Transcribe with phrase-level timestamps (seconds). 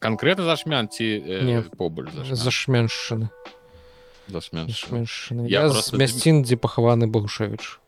[0.00, 1.04] канкрэтна зашмян ці
[1.44, 1.62] Не.
[1.76, 3.28] побач зашменшаны
[4.28, 7.78] зашменшаны Я я з просто- мясцін дзе пахаваны багушевіч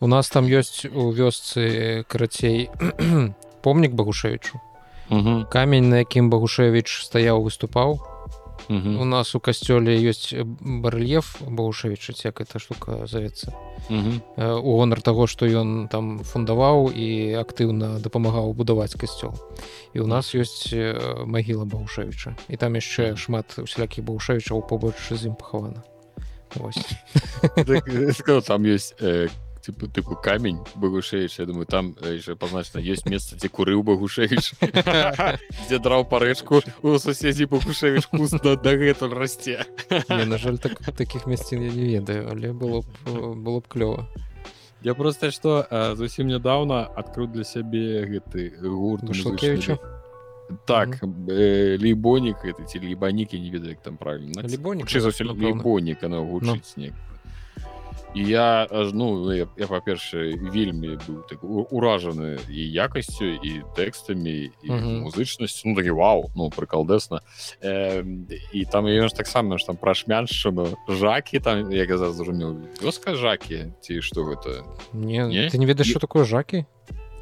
[0.00, 2.70] у нас там ёсць у вёсцы карацей
[3.62, 4.60] помнік багушевічу
[5.50, 7.98] камень на якім багушевіч стаяў выступаў
[8.68, 13.52] у угу, нас у касцёле ёсць барэльеф багушевіча ці як эта штука завецца.
[13.90, 19.36] Э, у гонар таго што ён там фундаваў і актыўна дапамагаў будаваць касцёл
[19.92, 25.28] і у нас ёсць э, магіла багушевіча і там яшчэ шмат усялякіх багушевічаў побач з
[25.28, 25.84] ім пахавана
[26.56, 26.76] Вось.
[27.66, 29.28] Так, э, сказал, там есть э,
[29.64, 34.52] типа типа камень Багушевич я думаю там э, еще позначено есть место где курыў Багушевич
[35.66, 39.64] где драў парэчку у суседзі Багушевич куст дагэтуль расце
[40.08, 43.68] Не, на жаль так, такіх мясцін я не ведаю але было б э, было б
[43.68, 44.06] клёва
[44.82, 49.78] я просто что э, зусім нядаўна адкрыў для сябе гэты гурт Вышалкевіча?
[49.80, 50.58] музычны.
[50.66, 54.42] так э, лейбонік это ці лейбанік я не ведаю як там правильно.
[54.44, 55.56] Лейбонік, Хутчэй за ўсё, напэўна.
[55.56, 56.92] лейбонік она гучыць неяк
[58.14, 64.50] і я аж ну я, я па-першае вельмі быў так уражаны і якасцю і тэкстамі
[64.62, 65.02] і Мгм.
[65.10, 67.20] музычнасць ну такі вау ну прыкалдэсна
[67.60, 68.02] э,
[68.52, 73.14] і там ён ж таксама ж там пра шмяншчыну жакі там як я зразумеў вёска
[73.18, 75.48] жакі ці што гэта не, Не?
[75.50, 76.64] ты не ведаеш что такое жакі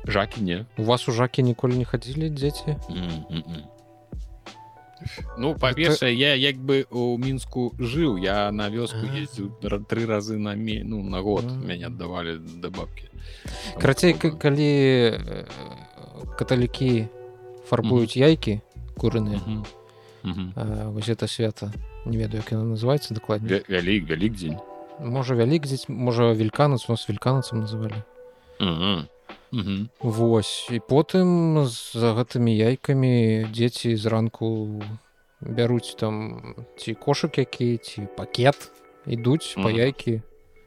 [0.05, 3.65] жакі не у вас у жакі ніколі не хадзілі дзеці М-м-м.
[5.39, 8.17] Ну па-першае я як бы у мінску жыў.
[8.19, 10.83] Я на вёску ездзіў тры разы на ме...
[10.85, 13.09] ну на год мяне аддавалі да бабкі.
[13.81, 14.71] Карацей калі
[15.15, 15.47] э,
[16.39, 17.07] каталікі
[17.69, 18.61] фарбуюць яйкі
[18.99, 19.65] курыныя Мгм.
[20.23, 20.53] Мгм.
[20.57, 21.73] а, вось это свята
[22.07, 24.59] не ведаю як яна называется дакладней Вя- вялік вялік дзень.
[25.01, 28.03] Можа вялік дзець можа вельканац у нас вельканацам называлі
[29.53, 29.89] Мгм.
[30.01, 34.81] Вось і потым за гэтымі яйкамі дзеці зранку
[35.45, 38.73] бяруць там ці кошык які ці пакет
[39.07, 39.77] ідуць па Мгм.
[39.77, 40.23] яйкі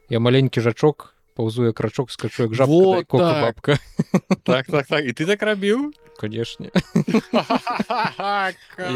[0.08, 3.42] я маленькі жачок паўзуе крачок скачу як жабка Вот так.
[3.42, 3.78] бабка
[4.44, 6.70] так так так і ты так рабіў канешне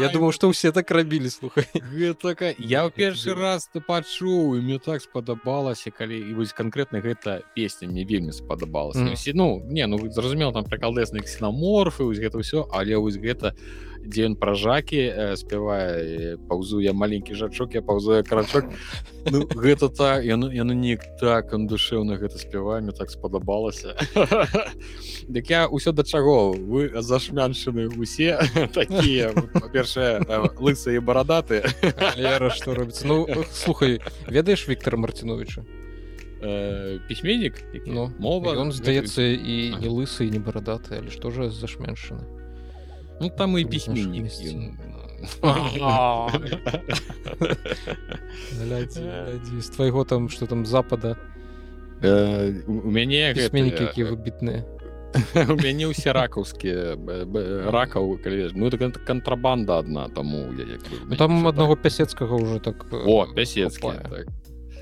[0.03, 1.67] я думаў што ўсе так рабілі слухай.
[1.73, 7.01] Гэтака я ў першы раз ты пачуў і мне так спадабалася калі і вось канкрэтна
[7.01, 12.67] гэта песня мне вельмі спадабалася ну не ну зразумела там прыкалдэсныя ксенаморфы вось гэта ўсё
[12.73, 13.55] але вось гэта
[14.05, 18.65] дзе ён пра жакі э, спявае паўзу я маленькі жачок я паўзу я карачок.
[19.29, 23.95] Ну, гэта так яно яно неяк так он душэўна гэта спявае мне так спадабалася.
[25.29, 26.53] Дык я ўсё да чаго?
[26.53, 28.39] Вы зашмяншаны усе
[28.73, 30.25] такія па-першае
[30.57, 31.63] лысыя барадаты
[32.51, 33.07] што робіцца?
[33.07, 35.63] Ну слухай ведаеш Віктора марціновича
[36.41, 37.85] э, пісьменнік?
[37.85, 38.57] Ну мова?
[38.57, 42.40] ён здаецца і не лысы і не барадаты але што ж зашменшаны
[43.21, 44.49] ну там месяц.
[44.49, 44.75] ён,
[48.57, 49.01] Глядзі,
[49.61, 51.17] з твайго там што там запада
[52.01, 54.65] э, у мяне пісьменнікі гэта, які выбітныя
[55.53, 56.97] у мяне ўсе ракаўскія
[57.69, 60.49] ракаў калі ведаеш, ну это кантрабанда адна таму
[61.05, 64.25] Ну там аднаго пясецкага ўжо так э, о пясецкі так.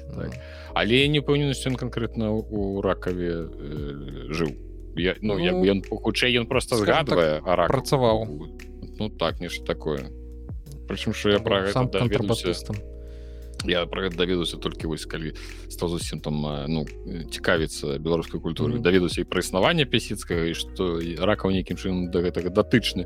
[0.07, 0.23] Ну.
[0.23, 0.39] так.
[0.73, 5.67] але я не пэўнены што ён канкрэтна у ракаве э, жыў я, ну, Ну, бы
[5.67, 8.47] ён хутчэй ён просто так, згадвае а рак працаваў.
[8.99, 10.09] ну так нешта такое.
[10.87, 12.73] Прычым що я пра гэта даведаўся
[13.65, 15.33] я пра гэта даведаўся толькі вось калі
[15.69, 16.85] стаў зусім там э, ну
[17.29, 18.83] цікавіцца беларускай культуры Мгм.
[18.83, 23.05] даведаўся і пра існаванне пясіцкага і што ракаў нейкім чынам да гэтага датычны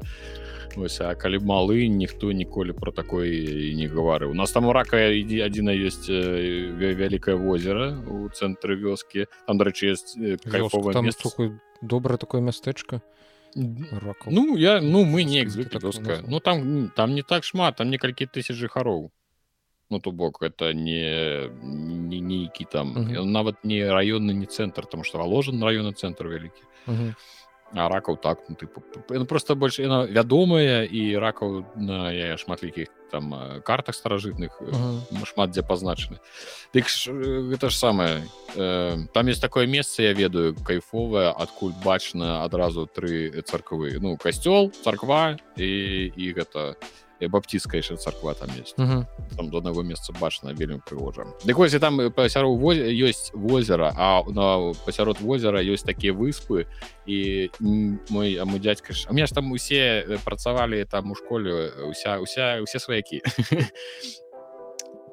[0.75, 4.97] Вось, а калі малы ніхто ніколі про такое і не гаварыў у нас там рака
[5.09, 10.17] ідзе адзіна ёсць э, вя- вялікае возера у цэнтры вёскі там дарэчы ёсць
[10.49, 11.51] кайфовае слухай
[11.83, 13.01] добрае такое мястэчка
[13.55, 16.25] ракаў Ну я ну мы неяк вёска назваў.
[16.27, 19.11] Ну там там не так шмат там некалькі тысяч жыхароў
[19.89, 23.13] Ну то бок это не не нейкі там Мгм.
[23.21, 27.13] ён нават не раённы не цэнтр там што аложан раённы цэнтр вялікі Мгм.
[27.75, 32.87] а ракаў так ну тыпу ну, просто больш яна вядомая і ракаў на я шматлікіх
[33.13, 35.25] там э, картах старажытных э, Мгм.
[35.25, 36.17] шмат дзе пазначаны
[36.73, 38.25] Дык ж, э, гэта ж самае
[38.57, 44.73] э, там есть такое месца я ведаю кайфовае адкуль бачна адразу тры царквы ну касцёл
[44.83, 46.73] царква і і гэта
[47.23, 48.77] і баптистская яшчэ царква там есть.
[48.77, 49.07] Мгм.
[49.37, 52.77] там до аднаго месца бачна вельмі прыгожа Дык вось там э, пасярод воз...
[52.77, 56.67] ёсць возера а на пасярод возера ёсць такія выспы
[57.05, 57.49] і
[58.09, 61.51] мой а мой дядька ж у меня ж там усе э, працавалі там у школе
[61.51, 63.21] э, уся уся усе сваякі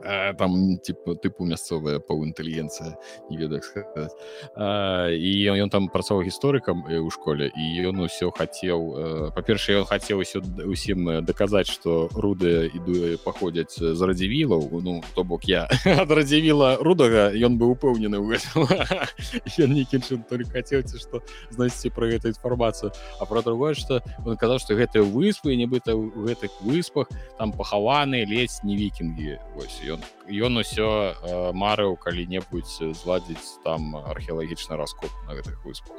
[0.05, 2.97] э, там типа тыпу мясцовая паўінтэлігенцыя
[3.31, 4.15] не ведаю сказаць
[4.57, 10.23] і ён, ён там працаваў гісторыкам у школе і ён усё хацеў па-першае ён хацеў
[10.25, 16.79] усё усім даказаць што руды іду паходзяць з радзівілаў ну то бок я ад радзівіла
[16.81, 22.93] рудага ён быў упэўнены ў гэтым нейкім чын только хацеўце што знайсці пра гэту інфармацыю
[23.21, 27.09] а пра другое што он казаў што гэтыя выспы нібыта ў гэтых выспах
[27.39, 34.77] там пахаваны ледзь не вікінгі вось ён ён усё э, марыў калі-небудзь зладзіць там археалагічны
[34.77, 35.97] раскоп на гэтых выспах.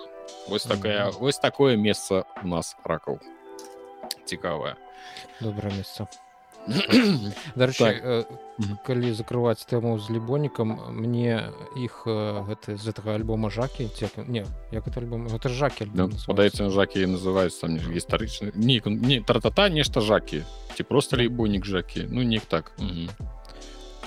[0.47, 1.19] Вось такая mm -hmm.
[1.19, 3.19] вось такое месца у нас ракаў.
[4.25, 4.75] Цікавае.
[5.41, 6.07] Добрае месца.
[7.55, 7.95] Дарэчы так.
[8.05, 8.23] э,
[8.85, 14.45] калі закрываць тэму з лібонікам мне іх э, гэты з гэтага альбома жакі ці не
[14.69, 15.89] як это альбом гэта жакі
[16.29, 20.45] падаецца жакі называюць там гістарычны не не тратата нешта жакі
[20.77, 22.77] ці просто лейбонік жакі ну не так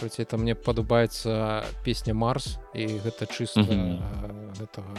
[0.00, 4.94] Хоць это мне падабаецца песня марс і гэта чыста гэтага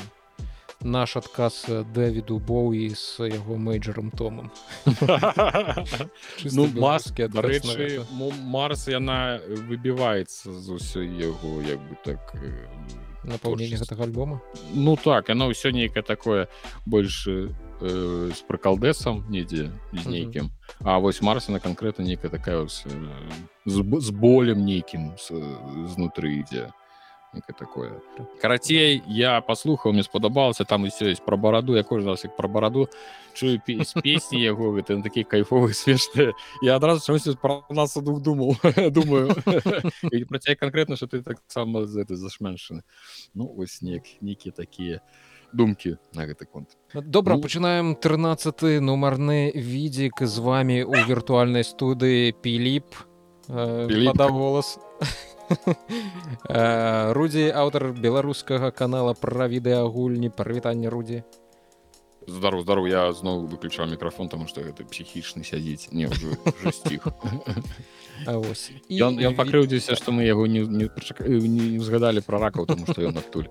[0.85, 1.65] наш адказ
[1.95, 4.51] дэвіду боуі з яго мэйджером томам
[4.85, 8.05] ну маски дарэчы
[8.55, 9.39] марс яна
[9.71, 12.35] выбіваецца з усёй яго як бы так
[13.25, 14.41] напаўненне гэтага альбома?
[14.73, 16.47] Ну так яно ўсё нейкае такое
[16.85, 17.27] больш
[17.81, 20.51] э, з прыкалдэсам недзе з нейкім
[20.83, 22.85] А вось марса на канкрэтна нейкая такая з,
[23.65, 25.13] з болем нейкім
[25.87, 26.71] знутры ідзе
[27.35, 28.01] некое такое.
[28.41, 32.47] Карацей я паслухаў мне спадабалася там усё есть про бараду я кожны раз як про
[32.47, 32.89] бараду
[33.33, 38.57] чую песні яго гэта такі кайфовы смешныя я адразу чамусь про нас дух думал.
[38.91, 39.35] Думаю
[40.29, 42.83] про ця конкретно что ты таксама з этой зашменшаны
[43.33, 45.01] ну вось неяк нейкія такія
[45.55, 46.75] думкі на гэты конт.
[46.93, 52.85] Добра ну, пачынаем 13 нумарны відзік з вами у віртуальнай студыі піліп
[53.47, 54.77] э, да голос.
[54.77, 55.05] А
[56.49, 61.21] Э, рудзі аўтар беларускага канала пра відэагульні прывітанне рудзі
[62.27, 66.35] здару здару я зноў выключаў мікрафон таму што гэта псіхічны сядзіць не ўжо
[66.71, 67.07] сціх
[69.21, 73.47] ён пакрыўдзіўся што мы яго не не узгадалі пра ракаў тому што ён адтуль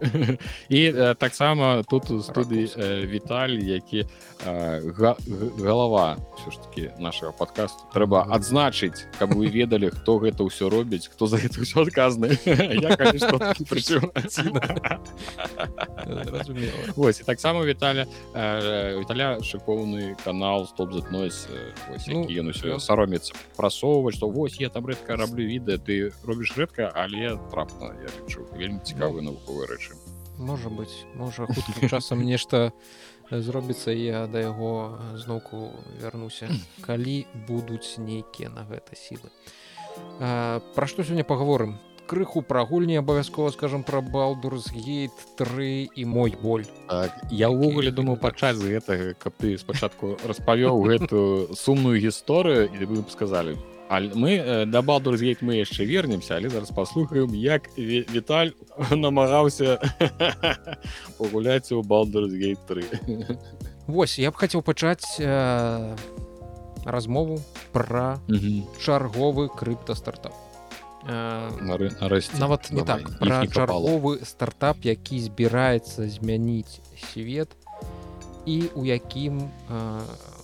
[0.69, 0.81] і
[1.25, 2.69] таксама тут у студыі
[3.07, 4.07] Віталь які
[4.45, 11.09] галава все ж таки нашего подкасту трэба адзначыць каб вы ведалі хто гэта ўсё робіць
[11.09, 12.39] хто за гэта ўсё адказны.
[16.97, 18.07] Вось таксама Віталя
[18.65, 21.47] Віталя шыкоўны канал стоп затнойс
[22.09, 27.37] ён усё саромецца прасоўваць што вось я там рэдка раблю відэа ты робіш рэдка але
[27.53, 29.95] трапна я лічу вельмі цікавыя ну, навуковыя рэчы
[30.39, 32.73] можа быть можа хутка часам нешта
[33.31, 35.71] зробіцца я да яго зноўку
[36.01, 36.49] вярнуся
[36.81, 39.31] калі будуць нейкія на гэта сілы.
[40.19, 46.35] Пра што сёння паговорым крыху пра гульні абавязкова скажем пра балдурс гейт 3 і мой
[46.43, 46.65] боль.
[46.89, 52.85] Так, я ўвогуле думаў пачаць з гэтага каб ты спачатку распавёў гэтую сумную гісторыю і
[52.85, 53.57] вы б сказалі
[53.91, 58.51] мы э, да балдурзгейт мы яшчэ вернемся але зараз паслухаем як Віталь
[58.91, 59.79] намагаўся
[61.19, 62.85] пагуляць у балдурзгейт 3
[63.87, 65.97] Вось я б хацеў пачаць э,
[66.85, 67.41] размову
[67.73, 68.21] пра
[68.81, 70.44] чарговы крыптастартап
[71.07, 73.19] э, нават не так.
[73.19, 76.81] Пра чарговы стартап які збіраецца змяніць
[77.13, 77.57] свет
[78.47, 79.49] і у якім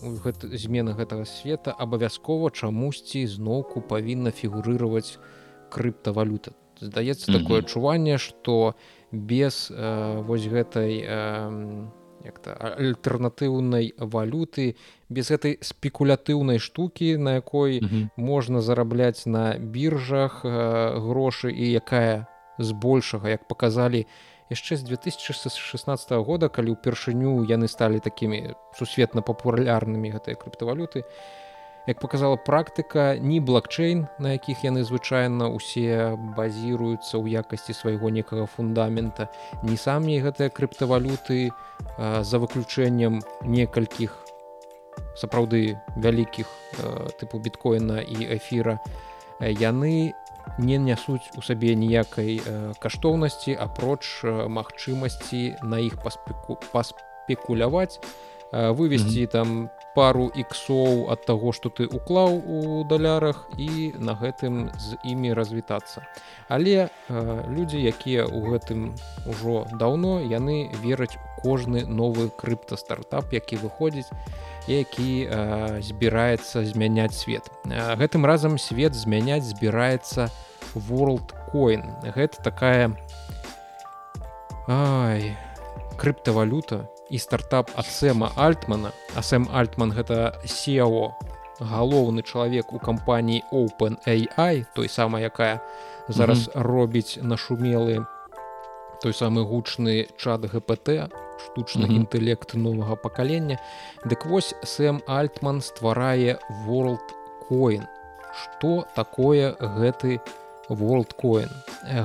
[0.02, 5.20] у гэта, змена гэтага света абавязкова чамусьці зноўку павінна фігурыраваць
[5.68, 6.56] крыптавалюта.
[6.80, 8.74] Здаецца такое адчуванне что
[9.12, 11.86] без э, вось гэтай э,
[12.24, 14.76] як-то альтэрнатыўнай валюты
[15.08, 18.08] без гэтай спекулятыўнай штукі на якой mm -hmm.
[18.16, 22.26] можна зарабляць на біржах э, грошы і якая
[22.58, 24.06] збольшага як паказалі
[24.50, 31.04] яшчэ з 2016 года калі ўпершыню яны сталі такімі сусветна папулярнымі гэтыя крыптавалюты
[31.90, 38.46] як показала практыка ні блокчейн на якіх яны звычайна усе базіруюцца ў якасці свайго некага
[38.46, 39.26] фундамента
[39.66, 41.50] не самі гэтыя крыптавалюты
[41.98, 44.14] за выключэннем некалькіх
[45.18, 46.46] сапраўды вялікіх
[47.18, 48.78] тыпу біткоіна і эфіра
[49.42, 50.14] яны
[50.62, 52.38] не нясуць у сабе ніякай
[52.78, 57.98] каштоўнасці апроч магчымасці на іх паспеку паспекуляваць
[58.52, 59.32] вывесці mm -hmm.
[59.32, 65.34] там пару іксоў ад таго што ты уклаў у далярах і на гэтым з імі
[65.34, 66.06] развітацца.
[66.48, 66.88] Але э,
[67.50, 68.94] людзі якія ў гэтым
[69.26, 74.10] ужо даўно яны вераць кожны новы крыптастартап які выходзіць
[74.68, 77.50] які э, збіраецца змяняць свет.
[77.66, 80.30] Э, гэтым разам свет змяняць збіраецца
[80.74, 81.82] worldcoin
[82.14, 82.94] гэта такая
[84.70, 85.34] ай
[85.98, 91.12] крыптавалюта і стартап ад сэма альтмана а сэм альтман гэта сео
[91.60, 95.60] галоўны чалавек у кампаніі open AI той самая якая
[96.08, 96.62] зараз mm -hmm.
[96.62, 98.06] робіць нашумелы
[99.02, 100.88] той самы гучны чат гпт
[101.42, 101.96] штучны mm -hmm.
[101.96, 103.58] інтэлект новага пакалення
[104.04, 107.82] дык вось сэм альтман стварае worldcoin
[108.32, 110.20] что такое гэты
[110.68, 111.48] worldcoin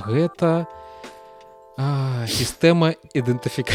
[0.07, 0.65] гэта
[1.77, 3.73] сістэма ідэнтыфіка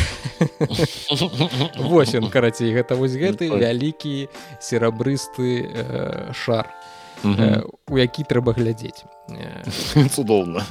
[1.76, 6.64] Вось ён карацей гэта вось гэты вялікі серабрысты э, шар
[7.24, 9.04] у які трэба глядзець.
[10.14, 10.64] Цудоўна.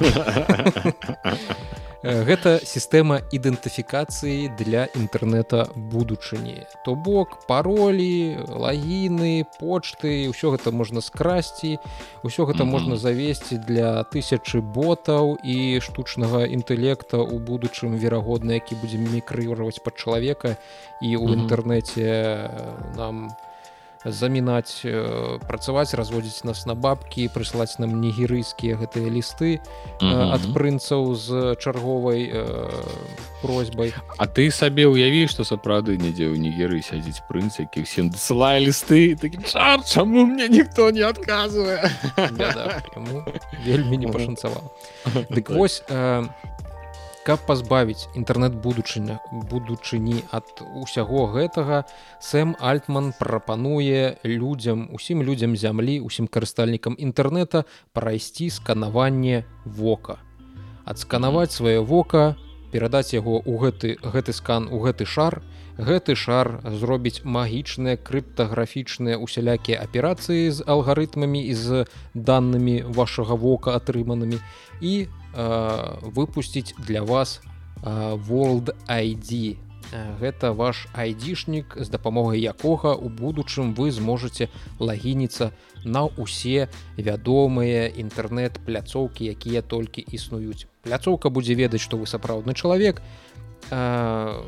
[2.00, 6.64] Гэта сістэма ідэнтыфікацыі для інтэрнэта будучыні.
[6.80, 11.76] То бок паролі лагіны почты ўсё гэта можна скрасці
[12.24, 12.72] ўсё гэта mm -hmm.
[12.72, 20.00] можна завесці для тысячы ботаў і штучнага інтэлекта у будучым верагодна які будзе мікрыраваць пад
[20.00, 20.56] чалавека.
[21.02, 22.48] І ў інтэрнэце
[22.96, 23.49] нам у
[24.04, 29.60] замінаць э, працаваць разводзіць нас на бабкі прыслаць нам нігерыйскія гэтыя лісты э,
[30.00, 32.70] ад прынцаў з чарговай э,
[33.42, 33.92] просьбай.
[34.16, 39.20] А ты сабе ўяві што сапраўды нідзе ў нігеры сядзіць прынц які всем дасылае лісты
[39.20, 39.44] такі
[39.84, 41.92] чаму мне ніхто не адказвае?
[43.64, 44.64] Вельмі не пашанцаваў
[45.34, 46.24] Дык вось а
[47.24, 49.18] каб пазбавіць інтэрнэт будучыня
[49.52, 50.48] будучыні ад
[50.80, 51.84] усяго гэтага
[52.24, 60.16] сэм альтман прапануе людзям усім людзям зямлі усім карыстальнікам інтэрнэта прайсці сканаванне вока.
[60.88, 62.40] Адсканаваць сваё вока
[62.72, 65.42] перадаць яго ў гэты гэты скан у гэты шар.
[65.80, 71.84] Гэты шар зробіць магічныя крыптаграфічныя усялякія аперацыі з алгарытмамі і з
[72.14, 74.40] данымі вашага вока атрыманымі.
[74.80, 77.40] І Э, выпусціць для вас
[77.82, 79.56] э, world ID
[79.92, 85.50] гэта ваш айдишнік з дапамогай якога у будучым вы зможаце лагініцца
[85.84, 90.66] на ўсе вядомыя інтэрнэт-пляцоўкі якія толькі існуюць.
[90.82, 93.02] Пляцоўка будзе ведаць што вы сапраўдны чалавек
[93.70, 94.38] а,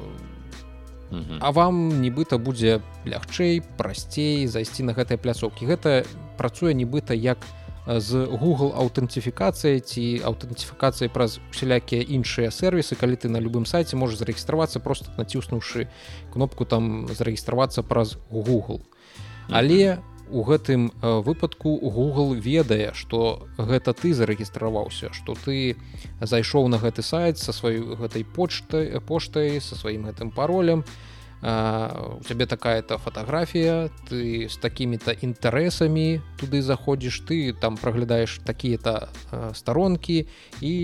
[1.40, 5.66] а вам нібыта будзе лягчэй прасцей зайсці на гэтыя пляцоўкі.
[5.66, 6.06] Гэта
[6.38, 13.26] працуе нібыта як у з google аўтэнтыфікацыяй ці аўтэнтыфікацыяй праз усялякія іншыя сервісы калі ты
[13.28, 15.90] на любым сайце можа зарэгістравацца просто націснуўшы
[16.32, 18.82] кнопку там зарэгістравацца праз google.
[19.50, 19.98] Але
[20.30, 25.76] у гэтым выпадку google ведае что гэта ты зарэгістраваўся что ты
[26.20, 30.86] зайшоў на гэты сайт со сваёй гэтай почтай поштай со сваім гэтым паролем.
[30.86, 31.11] і
[31.42, 39.10] у цябе такая-то фатаграфія ты з такімі-то інтарэсамі туды заходзіш ты там праглядаеш такія-то
[39.50, 40.30] старонкі
[40.62, 40.74] і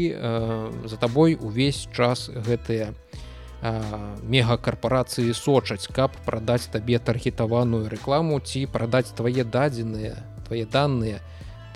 [0.85, 2.91] за табой увесь час гэтыя
[4.27, 10.19] мегакарпорацыі сочаць каб прадаць табе таргетаваную рэкламу ці прадаць твае дадзеныя
[10.51, 11.23] твае даныя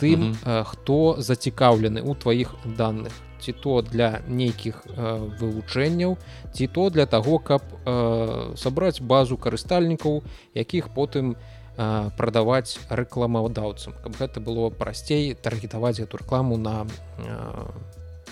[0.03, 6.17] тым хто зацікаўлены ў тваіх данных ці то для нейкіх э, вывучэнняў
[6.55, 10.23] ці то для таго каб э, сабраць базу карыстальнікаў
[10.55, 16.87] якіх потым э, прадаваць рэкламадаўцам каб гэта было прасцей таргетаваць эту рэкламу на
[17.19, 17.27] э,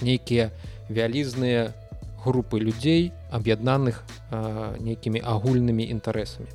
[0.00, 0.50] нейкія
[0.88, 1.74] вялізныя
[2.24, 6.48] групы людзей аб'яднаных э, нейкімі агульнымі інтарэсамі.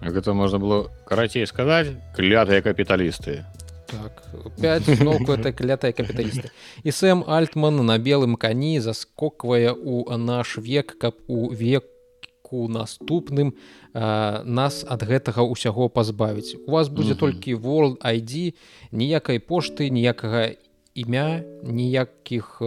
[0.00, 3.44] Гэта можна было карацей сказаць клятыя капіталісты
[3.90, 4.22] так
[4.60, 6.50] 5 ноку это клятая капіталісты
[6.82, 13.54] і сэм альтман на белым кані заскоквае у наш век каб у веку наступным
[13.94, 16.56] а, нас ад гэтага ўсяго пазбавіць.
[16.66, 18.54] У вас будзе толькі world ID
[18.92, 20.54] ніякай пошты ніякага
[20.94, 22.62] імя ніякіх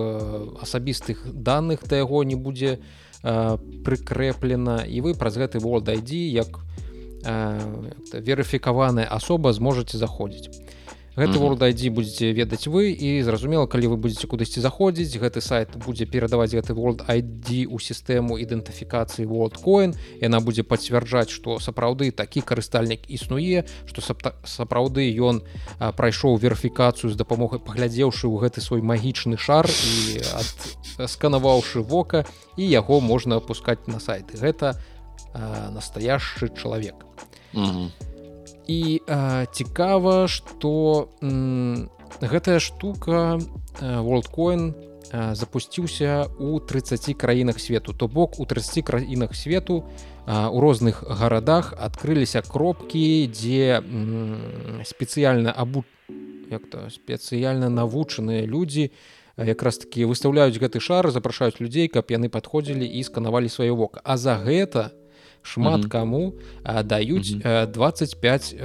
[0.59, 2.79] асабістых даных да яго не будзе
[3.23, 4.83] прыкрэплена.
[4.83, 6.59] І вы праз гэты world ID як
[7.23, 10.51] верыфікаваная асоба зможаце заходзіць
[11.15, 15.77] гэты world ID будете ведаць вы і зразумела калі вы будете кудысьці заходзіць гэты сайт
[15.77, 22.41] будзе перадаваць гэты world ID у сістэму ідэнтыфікацыі worldcoin яна будзе пацвярджаць што сапраўды такі
[22.41, 25.45] карыстальнік існуе што сапраўды ён
[25.79, 30.17] прайшоў верыфікацыю з дапамогай паглядзеўшы ў гэты свой магічны шар і
[31.05, 32.25] сканаваўшы вока
[32.57, 34.81] і яго можна опускать на сайты гэта
[35.69, 37.05] настоящий чалавек
[38.67, 41.09] і э, цікава что
[42.21, 43.39] гэтая штука
[43.81, 44.73] worldcoin
[45.13, 47.93] запусціўся у 30 краінах свету.
[47.93, 49.83] То бок у 30 краінах свету
[50.27, 53.83] у розных гарадах адкрыліся кропкі дзе
[54.87, 55.83] спецыяльна абу
[56.49, 58.91] як то спецыяльна навучаныя людзі
[59.37, 64.01] якраз таки выстаўляюць гэты шар запрашаюць людзей каб яны падходзілі і сканавалі сваё вока.
[64.03, 64.95] А за гэта
[65.43, 65.89] шмат mm -hmm.
[65.89, 66.33] каму
[66.83, 67.71] даюць mm -hmm.
[67.71, 68.55] 25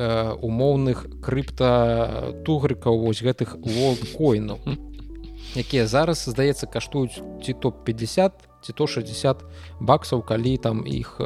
[0.42, 4.58] умоўных крыпта тугрыкаў вось гэтых волкоінаў
[5.64, 8.30] якія зараз здаецца каштуюць ці топ-50
[8.62, 9.44] ці то 60
[9.80, 11.20] баксаў калі там іх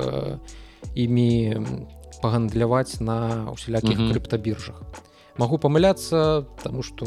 [0.94, 1.56] імі
[2.22, 4.12] пагандляваць на усялякіх mm -hmm.
[4.12, 4.82] крыптабіржах
[5.38, 7.04] магу памыляцца тому что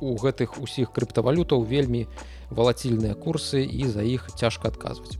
[0.00, 2.06] у гэтых усіх крыптавалютаў вельмі
[2.50, 5.18] валацільныя курсы і за іх цяжка адказваць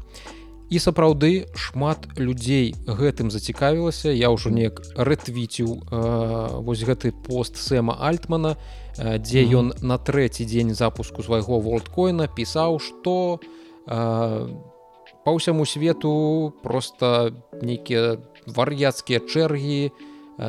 [0.73, 5.81] і сапраўды шмат людзей гэтым зацікавілася я ўжо неяк рэтвіціў э,
[6.65, 8.57] вось гэты пост сэма альтмана
[8.97, 9.85] э, дзе ён mm -hmm.
[9.85, 13.41] на трэці дзень запуску свайго волдкоина пісаў что
[13.87, 14.49] э,
[15.25, 19.93] по ўсяму свету просто нейкія вар'яцкія чэргі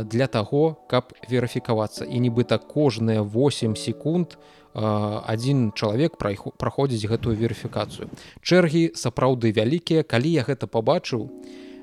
[0.08, 4.40] для таго каб верыфікавацца і нібыта кожныя 8 секунд
[4.74, 8.10] один чалавек пра іх праходзіць гэтую верыфікацыю.
[8.42, 10.04] Чэргі сапраўды вялікія.
[10.04, 11.30] Калі я гэта пабачыў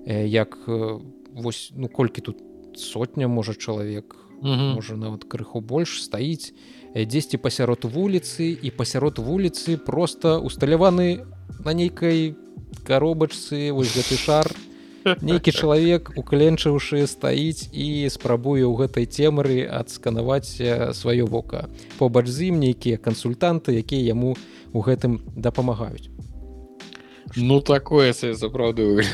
[0.07, 2.43] як вось ну колькі тут
[2.75, 6.53] сотня можа чалавек можа нават крыху больш стаіць
[6.95, 11.27] дзесьці пасярод вуліцы і пасярод вуліцы просто усталяваны
[11.65, 12.35] на нейкай
[12.87, 14.49] коробачцы вось гэты шар
[15.05, 20.61] нейкі чалавек укленчыўшы стаіць і спрабуе ў гэтай цемры адсканаваць
[20.97, 21.69] сваё вока.
[21.99, 24.37] Побач з ім нейкія кансультанты якія яму
[24.73, 26.11] у гэтым дапамагаюць.
[27.37, 29.05] Ну такое сапраўды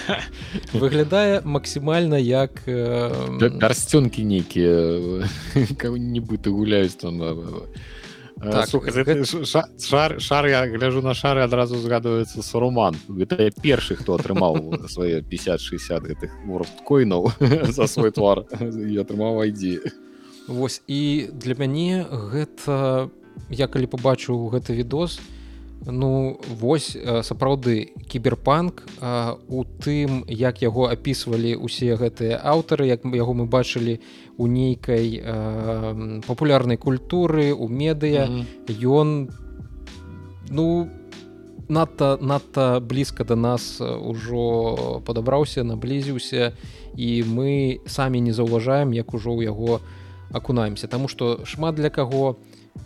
[0.72, 1.40] выглядае.
[1.44, 5.22] Максімальна як карсцёнкі нейкія
[5.80, 7.22] кого-нибудь гуляюць там
[8.40, 9.24] так, Слухай, гэта...
[9.24, 16.08] шар, шар я гляжу на шары адразу згадваецца суруман гэта першы хто атрымаў свае 50-60
[16.10, 17.32] гэтых моркоінаў
[17.76, 19.80] за свой твар і атрымаў айдзі
[20.48, 23.08] Вось і для мяне гэта
[23.48, 25.43] я калі пабачыў гэты відос то
[25.86, 28.82] Ну вось сапраўды кіберпанк
[29.48, 34.00] у тым як яго апісвалі усе гэтыя аўтары як яго мы бачылі
[34.36, 35.20] у нейкай
[36.26, 38.28] папулярнай культуры у медыа
[38.80, 39.28] ён
[40.48, 40.88] ну
[41.68, 46.52] надта надта блізка да нас ужо падабраўся наблізіўся
[46.96, 49.80] і мы самі не заўважаем як ужо ў яго
[50.34, 50.88] акунаемся.
[50.88, 52.36] Таму што шмат для каго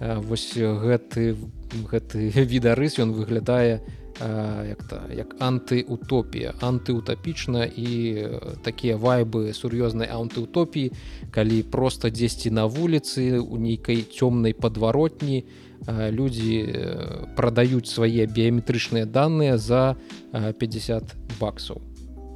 [0.01, 1.37] вось гэты
[1.73, 3.81] гэты відарыс ён выглядае
[4.19, 6.55] як то як антыутопія.
[6.61, 7.91] Антыутапічна і
[8.67, 10.91] такія вайбы сур'ёзнай антыутопіі
[11.31, 15.45] калі просто дзесьці на вуліцы у нейкай цёмнай падваротні
[15.87, 16.51] людзі
[17.37, 19.95] прадаюць свае біяметрычныя даныя за
[20.35, 21.88] 50 баксаў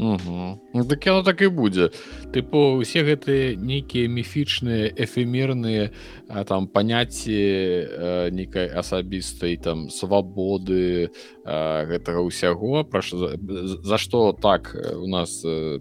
[0.02, 0.60] Угу.
[0.74, 1.92] Ну, так яно так і будзе
[2.34, 5.94] тыпу усе гэтыя нейкія міфічныя эфемерныя
[6.48, 13.38] там паняцці э, нейкай асабістай там свабоды э, гэтага ўсяго пра за,
[13.78, 15.78] за што так у нас э,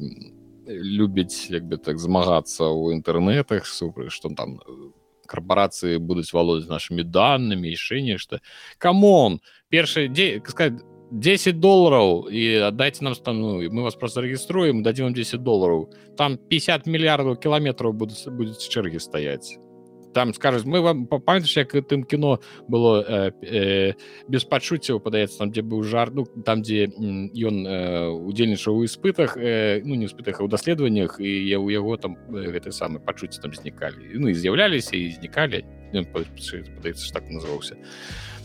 [0.69, 4.61] любяць як бы так змагацца ў інтэрнетах супраць што там
[5.25, 8.43] карпорацыі будуць валодаць нашымі данымі яшчэ нешта.
[8.77, 9.39] Камон!
[9.71, 15.13] Першы дзе сказать 10 долларов и отдайте нам ну, мы вас просто региструем дадим вам
[15.13, 15.89] 10 долларов.
[16.15, 19.57] Там 50 миллиардов километров будут будет в черги стоять.
[20.13, 23.93] Там скажут мы вам памятаешь як тым кіно было э, э,
[24.27, 29.37] без пачуццяў падаецца там дзе быў жар ну там дзе ён э, удзельнічаў у іспытах
[29.37, 33.39] э, ну не спытах а ў даследаваннях і я у яго там гэты самы пачуцці
[33.39, 37.79] там знікалі ну і з'яўляліся і знікалі падаецца так называўся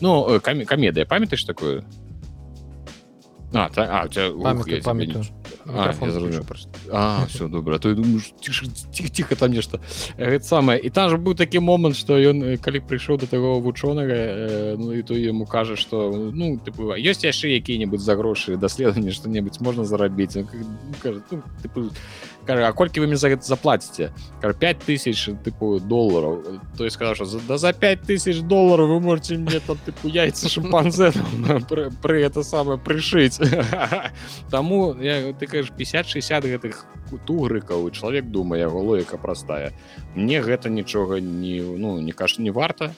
[0.01, 1.83] ну камі камедыя памятаеш такое
[3.57, 4.31] А, та, а, у тебя...
[4.31, 5.25] Памятаю, памятаю.
[5.69, 5.93] А,
[6.93, 8.67] а все добра то думаешь тихо
[9.11, 9.81] тихо там нешта
[10.17, 14.15] гэта самае і там же быў такі момант что ён калі прыйшоў до таго вучонага
[14.15, 19.11] э, ну і то яму кажа что ну ты ёсць яшчэ якія-небудзь за грошы даследаванне
[19.11, 20.39] что-небудзь можна зарабіць
[21.03, 21.91] кажа, ну, тыпу,
[22.47, 26.45] кажа, а колькі вы мне за гэта заплаціце 5 тысяч тыпу долларов.
[26.77, 30.49] То есть сказал что да за 5 тысяч долларов вы можете мне там тыпу яйца
[30.49, 31.13] шимпанзе
[32.03, 33.41] пры это самое прышыць
[34.51, 36.87] таму я ты кажаш 50-60 гэтых
[37.27, 39.73] тугрыкаў чалавек думае яго логіка простая.
[40.15, 42.95] Мне гэта нічога не ну не каш не варта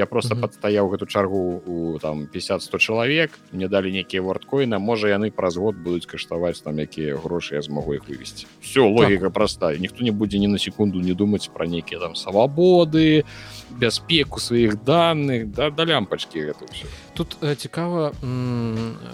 [0.00, 5.28] я просто падстаяў гэту чаргу у там 50-100 чалавек мне далі нейкія вордкоіна можа яны
[5.28, 9.34] праз год будуць каштаваць там якія грошы я змогу их вывесці все логіка так.
[9.34, 9.76] простая.
[9.76, 13.24] Ніхто не будзе ні на секунду не думаць про нейкія там свабоды
[13.70, 18.12] бяспеку сваіх данных да да лямпачки гэта все тут э, цікава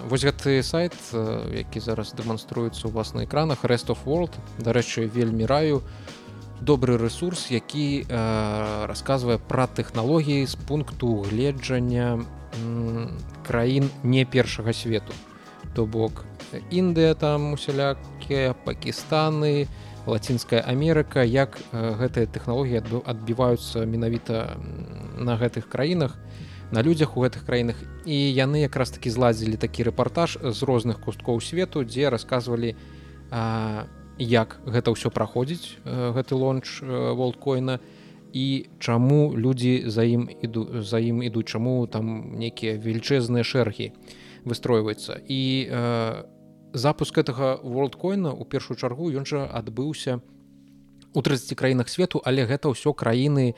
[0.07, 4.31] вось гэты сайт э, які зараз дэманструецца у вас на экранах rest of world.
[4.59, 5.83] Дарэчы вельмі раю
[6.61, 12.25] добры ресурс які э, рассказывае пра тэхналогіі з пункту гледжання
[13.47, 15.13] краін не першага свету.
[15.75, 16.25] То бок
[16.71, 19.67] Індыя там усялякія пакістаны
[20.07, 24.57] лацінская Амерыка як гэтыя тэхналогіі адбіваюцца менавіта
[25.19, 26.17] на гэтых краінах
[26.71, 27.77] на людзях у гэтых краінах.
[28.07, 32.75] І яны якраз таки зладзілі такі рэпартаж з розных кусткоў свету дзе рассказывалі
[34.19, 37.79] як гэта ўсё праходзіць гэты лонч волткоіна
[38.33, 43.93] і чаму людзі за ім іду за ім ідуць чаму там нейкія велічэзныя шэргі
[44.45, 45.21] выстройваюцца.
[45.29, 45.69] І
[46.73, 50.21] запуск гэтага worldкоіна у першую чаргу ён жа адбыўся
[51.17, 53.57] у 30 краінах свету але гэта ўсё краіны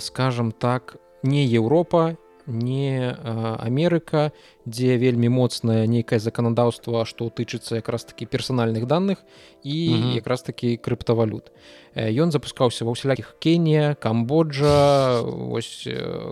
[0.00, 3.16] скажем так не Еўропа не
[3.58, 4.32] Амерыка
[4.66, 9.24] дзе вельмі моцнае нейкае заканадаўства што тычыцца якраз такі персанальных даных
[9.62, 11.52] і якраз такі крыптавалют.
[11.96, 15.88] Ён запускаўся ва ўсялякіх Кенія камбоджа ось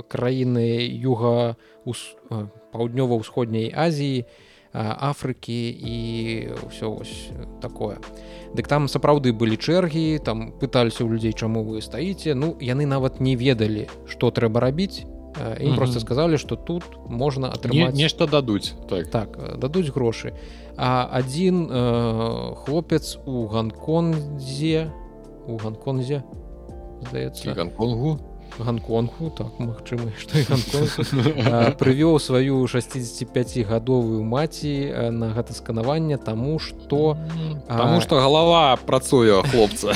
[0.08, 1.56] краіны юга
[2.72, 4.24] паўднёва-ўсходняй Азіі
[4.72, 5.96] Афрыкі і
[6.64, 7.28] ўсё вось
[7.60, 8.00] такое.
[8.56, 12.32] Дык там сапраўды былі чэргі там пыталіся ў людзей чаму вы стаіце.
[12.32, 15.04] Ну яны нават не ведалі што трэба рабіць
[15.36, 15.76] ім mm -hmm.
[15.76, 19.06] просто сказалі что тут можна атрымаць нешта дадуць так.
[19.10, 20.32] Так дадуць грошы
[20.76, 24.90] а адзін э, хлопец у ганкондзе
[25.46, 26.22] у ганконзе
[27.08, 28.18] здаецца ганконгу
[28.58, 30.36] ганконгу так магчыма што
[31.80, 37.16] прывёў сваю 65гадовую маці на гэта сканаванне таму што
[37.68, 39.94] Таму што галава працуе хлопца.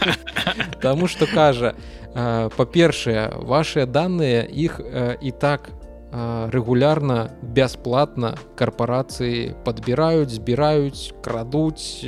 [0.82, 1.74] Таму што кажа
[2.14, 4.80] па-першае вашыя даныя іх
[5.20, 5.70] і так
[6.08, 12.00] рэгулярна бясплатна карпорацыі падбіраюць збіраюць крадуць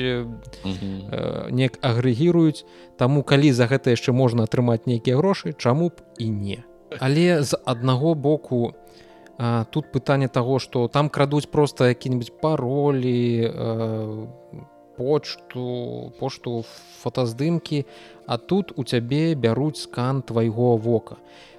[1.52, 2.64] неяк агрэгіруюць.
[2.96, 6.64] Таму калі за гэта яшчэ можна атрымаць нейкія грошы чаму б і не.
[6.98, 8.72] Але з аднаго боку
[9.70, 13.52] тут пытанне таго што там крадуць проста які-нибудь паролі
[15.00, 16.60] почту пошту
[17.00, 17.84] фотаздымкі
[18.26, 21.16] а тут у цябе бяруць скан твайго вока.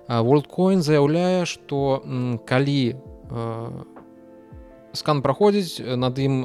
[0.07, 1.99] Worldcoin заяўляе што
[2.45, 2.95] калі
[4.93, 6.35] скан праходзіць над ім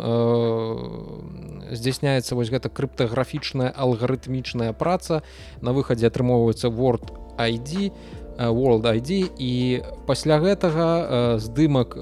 [1.76, 5.22] здзяйсняецца вось гэта крыптаграфічная алгарытмічная праца.
[5.60, 7.90] На выхадзе атрымоўваецца word ID
[8.38, 11.96] world ID і пасля гэтага здымак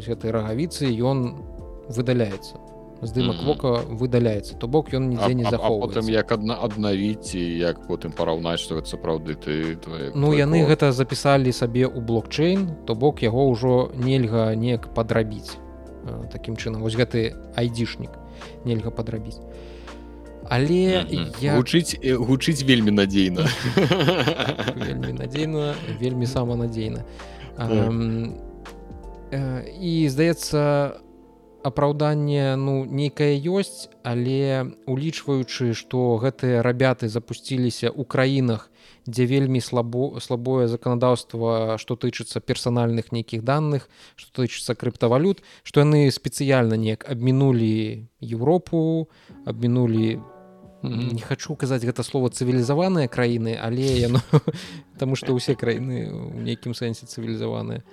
[0.00, 1.36] гэтай рагавіцы ён
[1.90, 2.69] выдаляецца
[3.02, 3.46] здымак mm -hmm.
[3.46, 8.12] вока выдаляецца то бок ён нідзе не захоў потым як адна аднавіць і як потым
[8.12, 10.68] параўнаць што гэта сапраўды ты твои, ну яны код.
[10.68, 15.56] гэта запісалі сабе ў блокчейн то бок яго ўжо нельга неяк падрабіць
[16.32, 18.10] такім чынам вось гэты айдзішнік
[18.64, 19.40] нельга падрабіць
[20.48, 21.26] але mm -hmm.
[21.40, 21.56] я...
[21.56, 23.48] гучыць гучыць вельмі надзейна
[24.86, 27.04] вельмі надзейна вельмі саманадзейна
[27.58, 28.32] mm.
[29.80, 30.60] і здаецца
[31.06, 31.09] у
[31.62, 38.70] апраўданне ну нейкае ёсць але улічваючы што гэтыя рабяты запусціліся ў краінах
[39.06, 46.08] дзе вельмі слабо слабое заканадаўства што тычыцца персанальных нейкіх даных што тычыцца крыптавалют што яны
[46.10, 49.08] спецыяльна неяк абмінулі Еўропу
[49.44, 50.20] абмінулі
[50.82, 54.24] не хочу казаць гэта слово цывілізаваныя краіны але яно
[55.00, 57.84] таму што ўсе краіны у нейкім сэнсе цывілізаваныя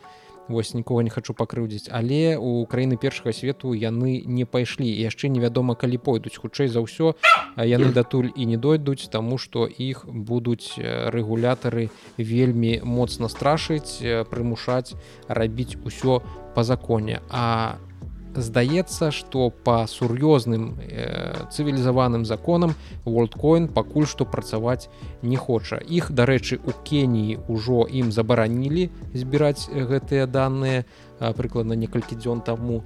[0.49, 1.89] вось нікога не хочу пакрыўдзіць.
[1.91, 4.88] Але у краіны першага свету яны не пайшлі.
[4.88, 6.38] Яшчэ невядома калі пойдуць.
[6.38, 7.15] Хутчэй за ўсё
[7.57, 14.93] яны датуль і не дойдуць таму што іх будуць рэгулятары вельмі моцна страшыць прымушаць
[15.27, 16.21] рабіць усё
[16.55, 17.21] по законе.
[17.29, 17.77] А
[18.38, 24.89] здаецца што па сур'ёзным э, цывілізаваным законам worldcoin пакуль што працаваць
[25.21, 25.82] не хоча.
[25.82, 30.86] Іх дарэчы у кеніі ўжо ім забаранілі збіраць гэтыя даныя
[31.19, 32.84] прыкладна некалькі дзён таму.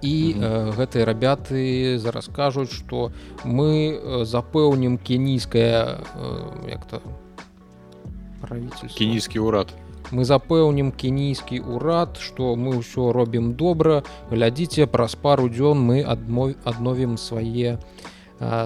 [0.00, 3.12] І э, гэтыя рабяты зараз кажуць што
[3.44, 7.04] мы запэўнім кенійская э, як-то
[8.40, 9.68] правіцель кенійскі ўрад
[10.10, 14.02] мы запэўнім кенійскі ўрад што мы ўсё робім добра.
[14.30, 17.78] Глядзіце праз пару дзён мы адмов адновім свае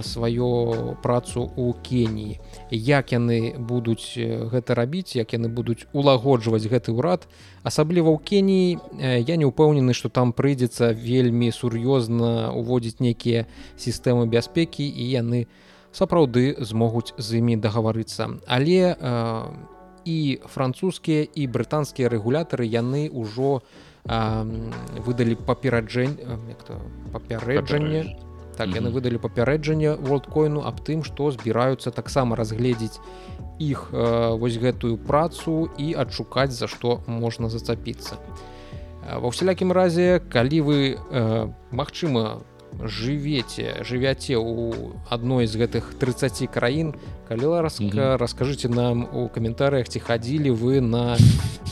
[0.03, 2.39] сваю працу у Кеніі.
[2.71, 7.27] Як яны будуць гэта рабіць як яны будуць улагоджваць гэты ўрад.
[7.67, 8.79] Асабліва ў Кеніі
[9.27, 15.51] я не ўпэўнены што там прыйдзецца вельмі сур'ёзна уводзіць нейкія сістэмы бяспекі і яны
[15.91, 18.39] сапраўды змогуць з імі дагаварыцца.
[18.47, 18.95] Але
[20.05, 23.65] і французскія і брытанскія рэгулятары яны ўжо
[24.05, 26.17] выдалі папераджэнь
[27.13, 28.21] папярэджанне.
[28.55, 33.03] Так яны выдалі папярэджанне worldкоіну аб тым што збіраюцца таксама разгледзець
[33.59, 38.19] іх э, вось гэтую працу і адшукаць за што можна зацапіцца.
[39.05, 42.47] Ва ўсялякім разе калі вы э, магчыма
[42.83, 46.95] жывеце жывяце ў адной з гэтых 30 краін
[47.29, 48.17] калі ласка mm -hmm.
[48.17, 51.17] раскажыце нам у каментарыях ці хадзілі вы на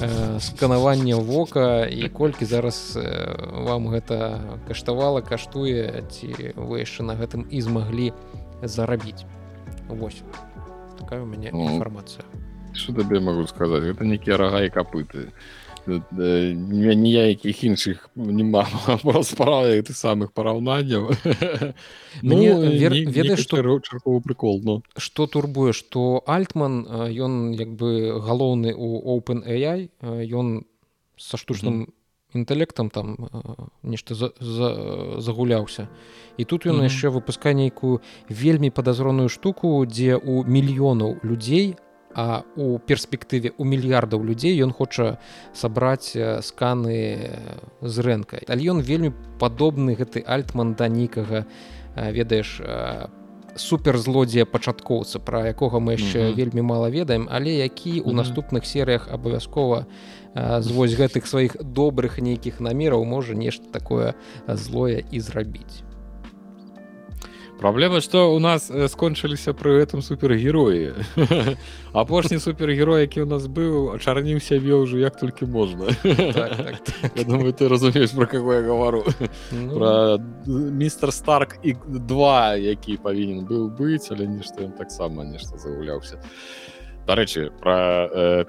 [0.00, 7.14] э, сканаванне вока і колькі зараз э, вам гэта каштавала каштуе ці вы яшчэ на
[7.14, 8.12] гэтым і змаглі
[8.62, 9.24] зарабіць?
[9.88, 10.22] Вось
[10.98, 12.24] такая у мяне інфармацыя.
[12.74, 15.32] что табе могу сказаць гэта нейкія рага і капыты
[15.86, 18.66] ніякіх іншых няма
[19.22, 21.10] справы ты самых параўнанняў
[22.22, 29.42] ведаеш што чарковы прикол но что турбуе что альтман ён як бы галоўны у open
[29.42, 30.64] AI ён
[31.16, 31.92] са штучным
[32.34, 33.28] інтэлектам там
[33.82, 35.88] нешта за, за, загуляўся
[36.38, 41.76] і тут ён яшчэ выпускае нейкую вельмі падазроную штуку дзе у мільёнаў людзей
[42.14, 45.18] а у перспектыве у мільярдаў людзей ён хоча
[45.52, 47.30] сабраць сканы
[47.80, 51.46] з рэнкай але ён вельмі падобны гэты альтман да нікага
[51.96, 52.60] ведаеш
[53.56, 56.36] суперзлодзея пачаткоўца пра якога мы яшчэ mm -hmm.
[56.36, 58.16] вельмі мала ведаем але які у mm -hmm.
[58.16, 59.86] наступных серыях абавязкова
[60.34, 64.14] з вось гэтых сваіх добрых нейкіх намераў можа нешта такое
[64.48, 65.91] злое і зрабіць
[67.62, 70.98] Праблема што у нас скончыліся пры гэтым супергероі
[72.02, 75.94] апошні супергерой які ў нас быў ачарніў сябе ўжо як толькі можна.
[76.02, 77.26] Так, так, так.
[77.30, 79.06] думаю ты разумееш про каго я гавару
[79.54, 79.78] ну...
[79.78, 80.18] про
[80.50, 86.18] містер старк і два які павінен быў быць але нешта ён таксама нешта загуляўся
[87.06, 88.44] дарэчы про э,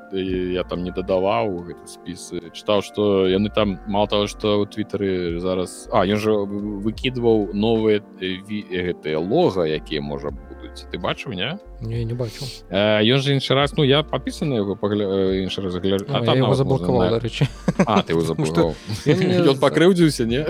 [0.54, 5.40] я там не дадаваў гэты спіс чытаў што яны там мало того что у твиттары
[5.40, 6.38] зараз а ён жа
[6.86, 13.34] выкідваў новыя гэтыя лога якія можа будуць ты бачыў не не не бачу ён же
[13.34, 16.06] іншы раз ну я падпісаны яго пагля іншы раз загляд
[16.54, 17.50] заблокавала рэчы
[17.86, 20.46] а ты ён пакрыўдзіўся не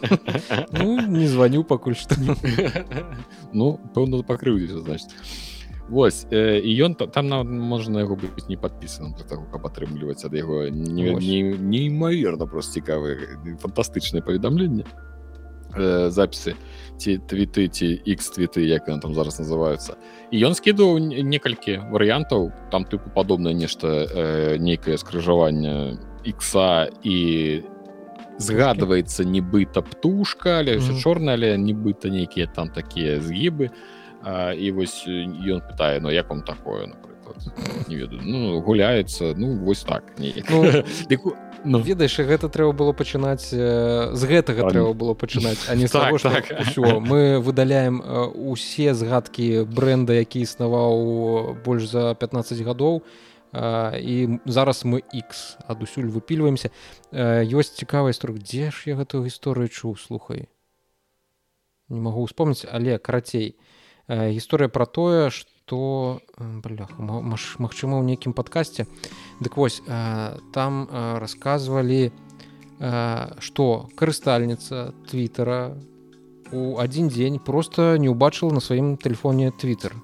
[0.74, 2.18] ну, не званю пакуль што
[3.52, 5.14] ну пэўна пакрыўдзіўся значит
[5.90, 10.22] Вось э, і ён там нават можна яго быць не падпісаным для таго каб атрымліваць
[10.22, 13.18] ад яго неймаверна просто цікавы
[13.58, 14.86] фантастычнае паведамленне
[15.74, 16.54] э, запісы
[16.94, 19.98] ці твіты ці x твіты як ён там зараз называюцца.
[20.30, 27.18] І ён скідваў некалькі варыянтаў там тыпу падобнае нешта э, нейкае скрыжаванне ікса і
[28.38, 31.02] згадваецца нібыта птушка але ўсё mm -hmm.
[31.02, 33.70] чорна але нібыта нейкія там такія згібы
[34.22, 39.56] а, і вось ён пытае ну як вам такое напрыклад не ведаю ну гуляецца ну
[39.64, 40.64] вось так ну,
[41.64, 46.12] ну, ведаеш гэта трэба было пачынаць з гэтага а, трэба было пачынаць а не так,
[46.12, 46.52] того, так.
[46.60, 48.02] Усё, мы выдаляем
[48.34, 53.02] усе згадкі бренда які існаваў больш за 15 гадоў
[53.52, 56.70] і зараз мы X адусюль выпільваемся
[57.10, 60.46] ёсць цікавая струк дзе ж я гэтую гісторыю чуў слухай.
[61.88, 63.58] Не магу успомніць але карацей.
[63.58, 63.69] а
[64.10, 68.90] гісторыя пра тое што магчыма ў нейкім падкасці
[69.38, 69.78] дык вось
[70.50, 70.86] там
[71.22, 72.10] расказвалі
[73.38, 75.78] што карыстальніца твиттера
[76.50, 79.94] у адзін дзень просто не ўбачыла на сваім тэлефоне twitter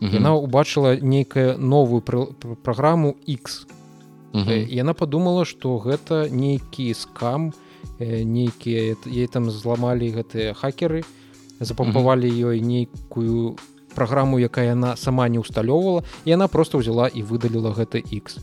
[0.00, 3.64] яна ўбачыла нейкая новую праграму x.
[4.32, 7.52] Яна падумала што гэта нейкі скам
[8.00, 11.00] нейкія ей там зламалі гэтыя хакеры.
[11.00, 11.25] і
[11.60, 13.56] запампавалі ёй нейкую
[13.94, 18.38] праграму якая яна сама не ўсталёўвала і яна просто ўзяла і выдаліла гэта X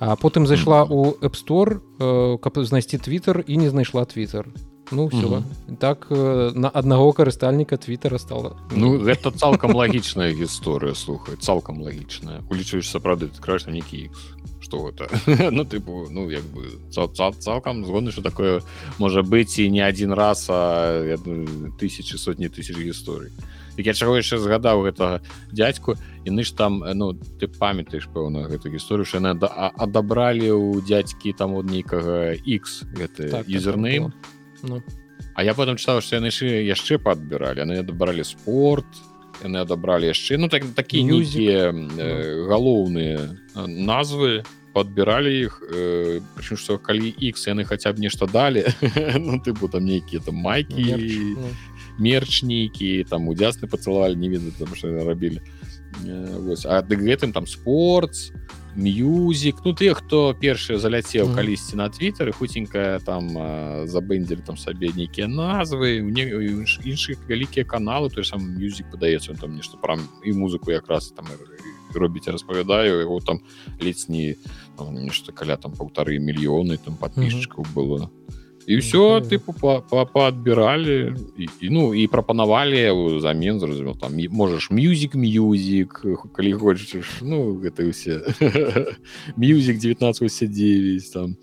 [0.00, 4.48] а потым зайшла у App Store э, каб знайсці twitter і не знайшла twitter
[4.92, 5.76] ну все mm -hmm.
[5.78, 12.40] так э, на аднаго карыстальніка твиттера стала ну гэта цалкам лагічная гісторыя слухай цалкам лагічная
[12.50, 14.10] улічваеш сапраўды краш нейкі
[14.64, 15.08] что это?
[15.50, 16.62] Ну тыпу ну як бы
[17.38, 18.60] цалкам згодны что такое
[18.98, 21.16] можа быць і не один раз а
[21.78, 23.30] тысячи сотні тысяч гісторый
[23.76, 25.20] я чаго яшчэ згадаў гэтага
[25.52, 29.34] дядьку яны ж там ну ты памятаеш пэўна гэту гісторыю що яна
[29.78, 34.12] адабралі у дядзькі там от нейкага X гэты юзернейм
[34.64, 34.82] ну.
[35.34, 38.88] А я потым чытаў што яны яшчэ падбіралі яны адабралі спорт
[39.42, 44.44] яны адабралі яшчэ ну так такія нейкія э, галоўныя назвы.
[44.74, 48.66] Подбіралі іх э, прычым што калі X яны хаця б нешта далі
[49.22, 50.98] ну тыпу там нейкія там майкі
[51.98, 53.08] мерчнікі ну.
[53.08, 55.38] там удзясны пацалавалі не ведаю там што рабілі
[56.02, 58.34] э, а ды гэтым там спортс
[58.76, 61.34] мюзік ну ты хто першы заляцеў mm.
[61.34, 63.30] калісьці на твиттары хуценькая там
[63.86, 66.26] забындзілі там сабе нейкія назвы не
[66.82, 71.26] іншых вялікія каналы той сам мюзік падаецца там нешта пра і музыку якраз там
[71.94, 73.40] робіць распавядаю яго там
[73.80, 74.36] ледзь не
[74.78, 77.74] нешта каля там паўтары мільёны там подписчикаў mm -hmm.
[77.74, 79.52] было то і все тыпу
[80.12, 87.60] паадбіралі і, і ну і прапанавалі замен зразумел там можаш мюзік мюзік калі хочаш ну
[87.60, 88.24] гэта усе
[89.36, 91.36] мюзік 1979 там.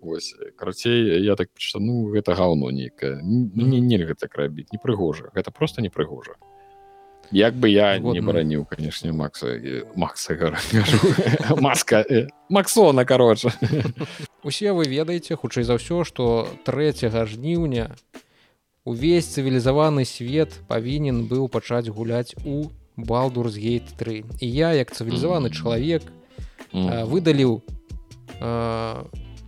[0.00, 0.34] Ось.
[0.56, 5.82] Карацей я так пачта ну гэта гаўно нейкае не нельга так рабіць непрыгожа гэта просто
[5.82, 6.36] непрыгожа
[7.30, 9.60] як бы я вот, не бараніў канешне макса
[9.94, 10.56] макса
[11.60, 13.52] маска э, максона кароча
[14.42, 17.92] усе вы ведаеце хутчэй за ўсё што 3 жніўня
[18.84, 26.02] увесь цывілізаваны свет павінен быў пачаць гуляць у балдурсгейт 3 і я як цывілізаваны чалавек
[26.72, 27.62] выдаліў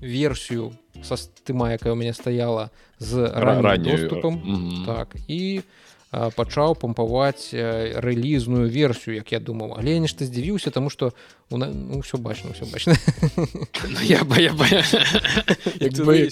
[0.00, 4.84] версію са стыма якая у мяне стаяла з раннім доступам.
[4.84, 9.78] так і у пачаў пампаваць рэлізную версію як я думаў.
[9.78, 11.14] Але я нешта здзівіўся тому что
[11.50, 12.98] ну, все бачно все бачна.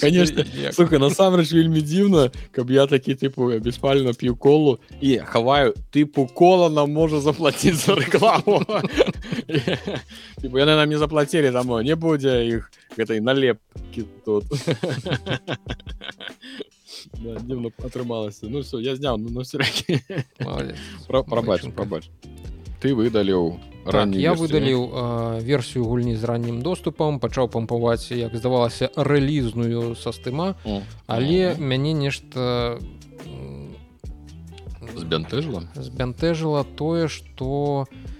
[0.01, 0.45] Конечно.
[0.99, 6.91] насамрэч вельмі дзіўна каб я такі тыпу беспальна п'ю колу і хаваю тыпу кола нам
[6.91, 8.67] можа заплаціць за рэкламу
[10.43, 12.67] яны нам не заплацілі таму не будзе іх
[12.99, 14.43] гэтай налепкі тут
[17.19, 19.43] да, дзіўна атрымалася ну все я зняў ну,
[21.07, 22.11] прабач прабач
[22.81, 23.59] ты выдаліў
[23.89, 30.13] так, я выдаліў э, версію гульні з раннім доступам пачаў пампаваць як здавалася рэлізную са
[30.13, 30.55] стыма
[31.07, 31.61] але О.
[31.61, 32.79] мяне нешта
[34.97, 38.18] збянтэжла збянтэжыла тое что у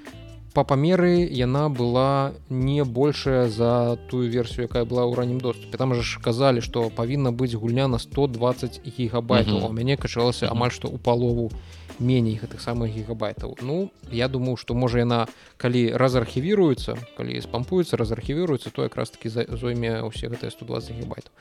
[0.55, 5.77] па памеры яна была не большая за тую версію якая была ў раннім доступе.
[5.77, 10.89] Там же казалі што павінна быць гульня на 120 гігабайтаў у мяне качалася амаль што
[10.89, 11.51] ў палову
[11.99, 13.59] меней гэтых самых гігабайтаў.
[13.61, 20.01] Ну я думаю што можа яна калі разархівіруецца калі спампуецца разархівіруецца то якраз таки зойме
[20.07, 21.33] ўсе гэтыя 120 гігабайтаў.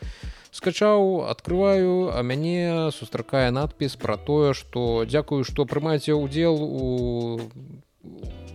[0.51, 7.39] Скачаў открываю а мяне сустракае надпіс про тое что дзякую што прымаеце ўдзел у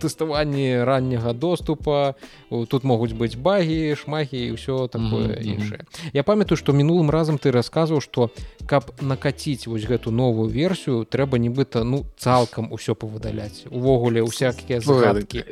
[0.03, 2.15] тэставанні ранняга доступа
[2.49, 5.53] тут могуць быць багі шмагі і ўсё такое mm -hmm.
[5.53, 5.81] іншае.
[6.13, 8.29] Я памятаю што мінулым разам ты расказваў што
[8.65, 13.63] каб накаціць вось гэту новую версію трэба нібыта ну цалкам усё павыдаляць.
[13.71, 15.43] Увогуле усякія загадкі.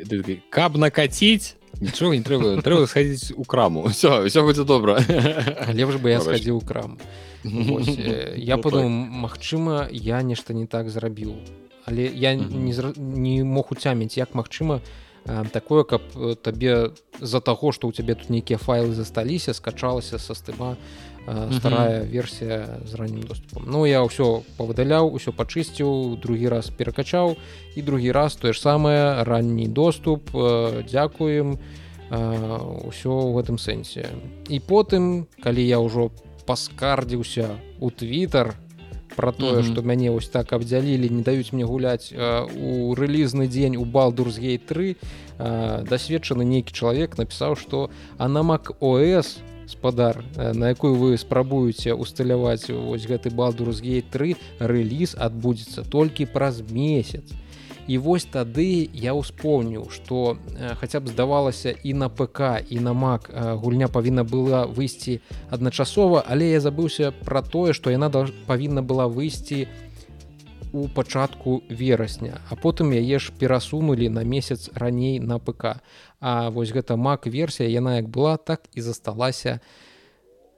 [0.50, 3.82] каб накаціць нічога не трэба трэба схадзіць у краму.
[3.88, 5.00] Все все будзе добра.
[5.74, 6.98] Лепш бы я схадзіў у крам
[7.44, 11.34] я ну, падумаў Мачыма я нешта не так зрабіў
[11.84, 14.80] але я не, не мог уцяміць як магчыма
[15.52, 16.90] такое каб э, табе
[17.20, 20.76] з-за таго што ў цябе тут нейкія файлы засталіся скачалася са стыма
[21.54, 23.62] старая версія з раннім доступам.
[23.70, 27.38] Ну я ўсё павыдаляў усё пачысціў другі раз перакачаў
[27.78, 31.62] і другі раз тое ж самае ранні доступ дзякуем
[32.10, 34.10] ўсё ў гэтым сэнсе.
[34.50, 36.10] І потым калі я ўжо
[36.42, 38.58] паскардзіўся у твиттер
[39.16, 39.72] про тое mm -hmm.
[39.72, 42.12] что мяне вось так абдзялілі не даюць мне гуляць
[42.56, 44.96] у рэлізны дзень у балдурсгей 3
[45.90, 53.30] дасведчаны нейкі чалавек напісаў что анамак ос спадар на якую вы спрабуеце усталяваць вось гэты
[53.30, 57.24] балдурсгей 3 рэліз адбудзецца толькі праз месяц
[57.88, 62.92] і вось тады я ўспомніў что э, хаця б здавалася і на ПК і на
[62.92, 68.10] мак э, гульня павінна была выйсці адначасова але я забыўся про тое что яна
[68.46, 69.68] павінна была выйсці
[70.72, 75.82] у пачатку верасня а потым яе ж перасунули на месяц раней на ПК
[76.22, 79.60] А вось гэта мак версія яна як была так і засталася на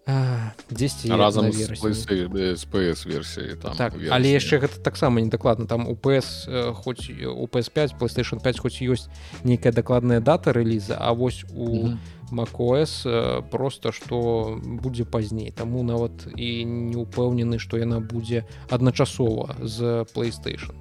[0.06, 6.44] 10 разам з ps версіі там так, але яшчэ гэта таксама недакладна там у ps
[6.84, 9.08] хоць у ps5 playstation 5 хоць ёсць
[9.44, 11.96] нейкая дакладная дата рэліза А вось у
[12.30, 13.08] macOS
[13.48, 20.76] просто што будзе пазней таму нават і не ўпэўнены што яна будзе адначасова з playstation.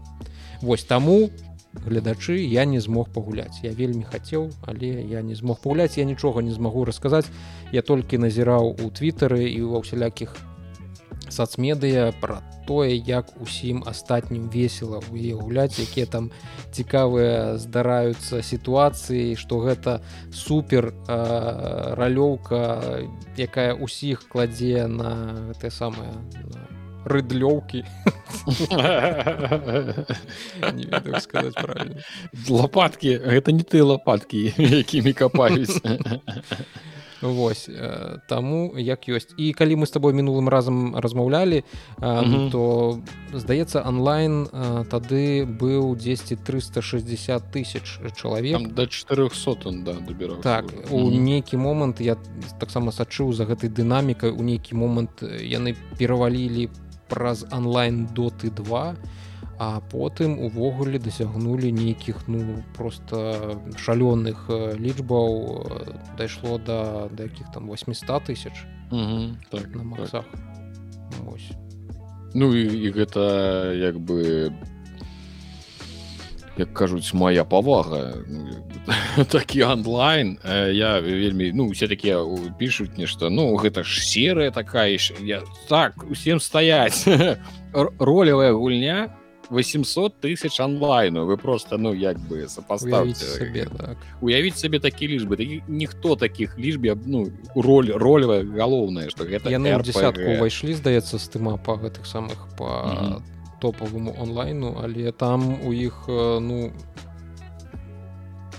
[0.61, 1.29] Вось таму
[1.73, 3.63] гледачы я не змог пагуляць.
[3.63, 7.27] Я вельмі хацеў але я не змог пагуляць я нічога не змагу расказаць.
[7.71, 10.35] Я толькі назіраў у твиттары і ва ўсялякіх
[11.33, 16.29] сацмедыя пра тое як усім астатнім весела у яе гуляць якія там
[16.71, 19.99] цікавыя здараюцца сітуацыі што гэта
[20.31, 20.93] супер
[21.99, 22.61] ралёўка
[23.37, 26.13] якая усіх кладзе на те самае
[27.05, 27.85] рыдлёўкі.
[32.49, 33.17] Лопатки.
[33.17, 35.81] Гэта не ты лопатки якімі капаюць
[37.23, 39.31] Вось э, таму як ёсць.
[39.37, 42.99] І калі мы з тобой мінулым разам размаўлялі э, то
[43.31, 48.75] здаецца онлайн э, тады быў 10 360 тысяч чалавек.
[48.75, 52.17] До 400 он да добіраў так у нейкі момант я
[52.59, 56.67] таксама сачыў за гэтай дынамікай у нейкі момант яны перавалілі
[57.13, 58.95] праз онлайн доты 2
[59.59, 64.49] а потым увогуле дасягнулі нейкіх ну просто шалёных
[64.81, 65.29] лічбаў
[66.17, 68.65] дайшло да да якіх там 800 тысяч
[69.51, 70.41] так, на максах так.
[72.33, 74.49] ну і, і гэта як бы
[76.57, 78.13] як кажуць моя павага.
[78.27, 80.37] Ну, такі онлайн
[80.71, 82.19] я вельмі ну все такія
[82.59, 87.05] пишутць нешта ну гэта ж серыя такая я так усім стаять
[87.99, 89.09] ролевая гульня
[89.49, 93.25] 800 тысяч онлайну вы просто ну як бы сопоставьте
[93.77, 93.97] так.
[94.21, 95.37] уявіць сабе такі лічбы.
[95.37, 101.25] Такі ніхто таких лічбе ну роль ролевая галоўная что гэта яны десятку увайшлі здаецца з
[101.29, 103.32] тыма па гэтых самых по mm -hmm.
[103.63, 106.71] Топавому онлайну але там у іх ну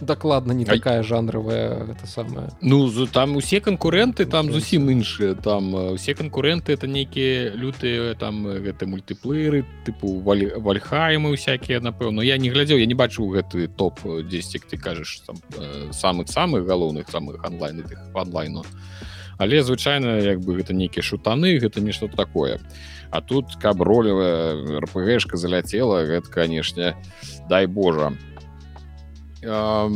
[0.00, 2.50] дакладна не такая жанравая это самое.
[2.60, 8.86] Ну там усе канкуренты там зусім іншыя там усе канкуренты это нейкія лютыя там гэты
[8.86, 14.76] мультыплееры тыпу вальхаймы всякие напэўна я не глядзеў я не бачу гэты топ 10 ты
[14.76, 15.36] кажаш там
[15.92, 18.64] самых самых галоўных самых онлайн тых онлайну
[19.38, 22.60] але звычайна як бы гэта нейкія шутаны гэта нешта такое.
[23.10, 26.96] А тут каб ролевая рпгшка заляцела гэта канешне
[27.48, 28.12] дай Божа.
[29.46, 29.88] А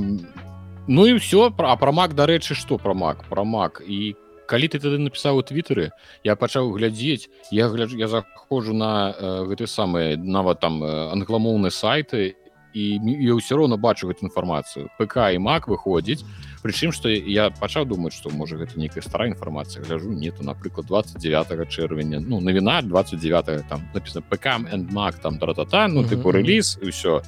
[0.91, 3.29] Ну і все пра пра мак дарэчы што пра мак?
[3.29, 3.83] Пра мак.
[3.85, 4.17] І
[4.49, 5.93] калі ты тады напісаў у твіттеры
[6.25, 12.41] я пачаў глядзець я гляджу я заходжу на э, гэты самыя нават там англамоўныя сайты
[12.73, 14.89] і я ўсё роўна бачу гэту інфармацыю.
[14.97, 16.25] ПК і мак выходзіць
[16.69, 19.81] прычым што я пачаў думаць што можа гэта нейкая старая інфармацыя.
[19.89, 22.21] Гляжу нету напрыклад 29 чэрвеня.
[22.21, 27.25] Ну навіна 29 там написано ПК and мак там тра-та-та ну тыпу рэліз і ўсё.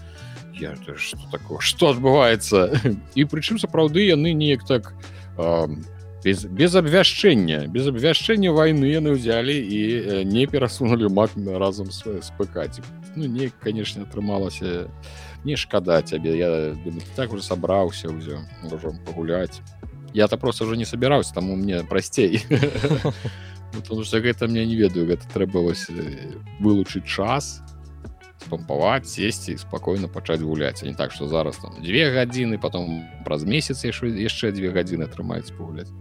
[0.52, 1.58] Я что такое?
[1.64, 2.68] Что адбываецца?
[3.16, 4.92] І прычым сапраўды яны неяк так
[5.40, 5.66] э,
[6.20, 9.80] без без абвяшчэння без абвяшчэння войны яны ўзялі і
[10.28, 12.84] не перасунули мак разам спыкаць
[13.16, 19.60] ну не конечно атрымалася не шкада цябе я думаю, так уже сабраўся ўзё можем пагуляць
[20.12, 22.42] я-то просто уже не собираўся таму мне прасцей
[23.72, 25.86] потому что гэта мне не ведаю гэта трэба вось
[26.60, 27.62] вылучыць час
[28.40, 33.84] спампаваць сесці спакойна пачаць гуляць не так что зараз там две гадзіны потом праз месяц
[33.84, 35.92] яшчэ две гадзіны атрымаецца пагуляць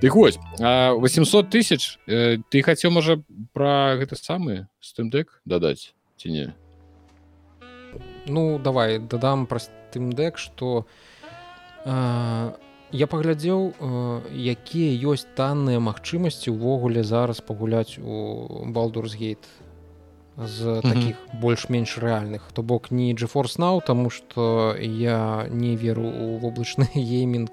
[0.00, 6.54] ты хоць 800 тысяч э, ты хацеў можа про гэты самы стымдек дадаць ці не
[8.26, 9.60] ну давай дадам пра
[9.92, 10.86] тымдек что
[11.84, 13.74] я паглядзеў
[14.32, 19.44] якія ёсць танныя магчымасці ўвогуле зараз пагуляць у балдурсгейт
[20.36, 21.40] з таких mm -hmm.
[21.40, 27.50] больш-менш рэальных то бок не джефорс нау тому что я не веру у воблачны геймінг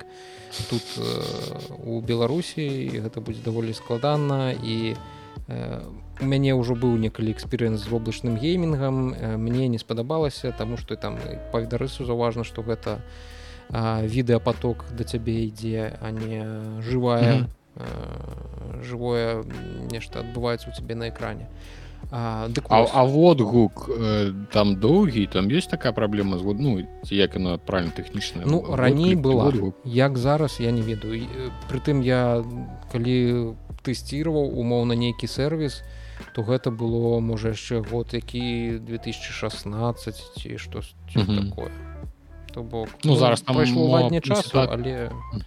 [0.69, 4.95] тут э, у беларусі гэта будзе даволі складана і
[5.47, 5.81] э,
[6.21, 9.13] у мяне ўжо быў некалі эксперыенс з воблачным геймінгам.
[9.13, 11.17] Э, мне не спадабалася тому что там
[11.51, 13.01] павідарысу заўважна что гэта
[13.69, 16.45] э, відэапаток да цябе ідзе а не
[16.81, 17.49] жывая mm -hmm.
[17.75, 19.43] э, жывое
[19.91, 21.47] нешта адбываецца у цябе на экране.
[22.11, 26.87] А А, а, а вот гук э, там доўгі там есть такая праблема з ну
[27.09, 28.45] як яна правильно тэхнічная?
[28.45, 29.73] Ну раней была.
[29.85, 31.21] як зараз я не ведаю.
[31.69, 32.43] Прытым я
[32.91, 33.53] калі
[33.83, 36.00] тэсціраваў умоўна нейкі сервіс то
[36.37, 40.81] гэта было можа яшчэ год які 2016 ці што
[41.13, 41.71] такое.
[42.53, 45.45] То бок ну, ну зараз там пайшло ладне часу але не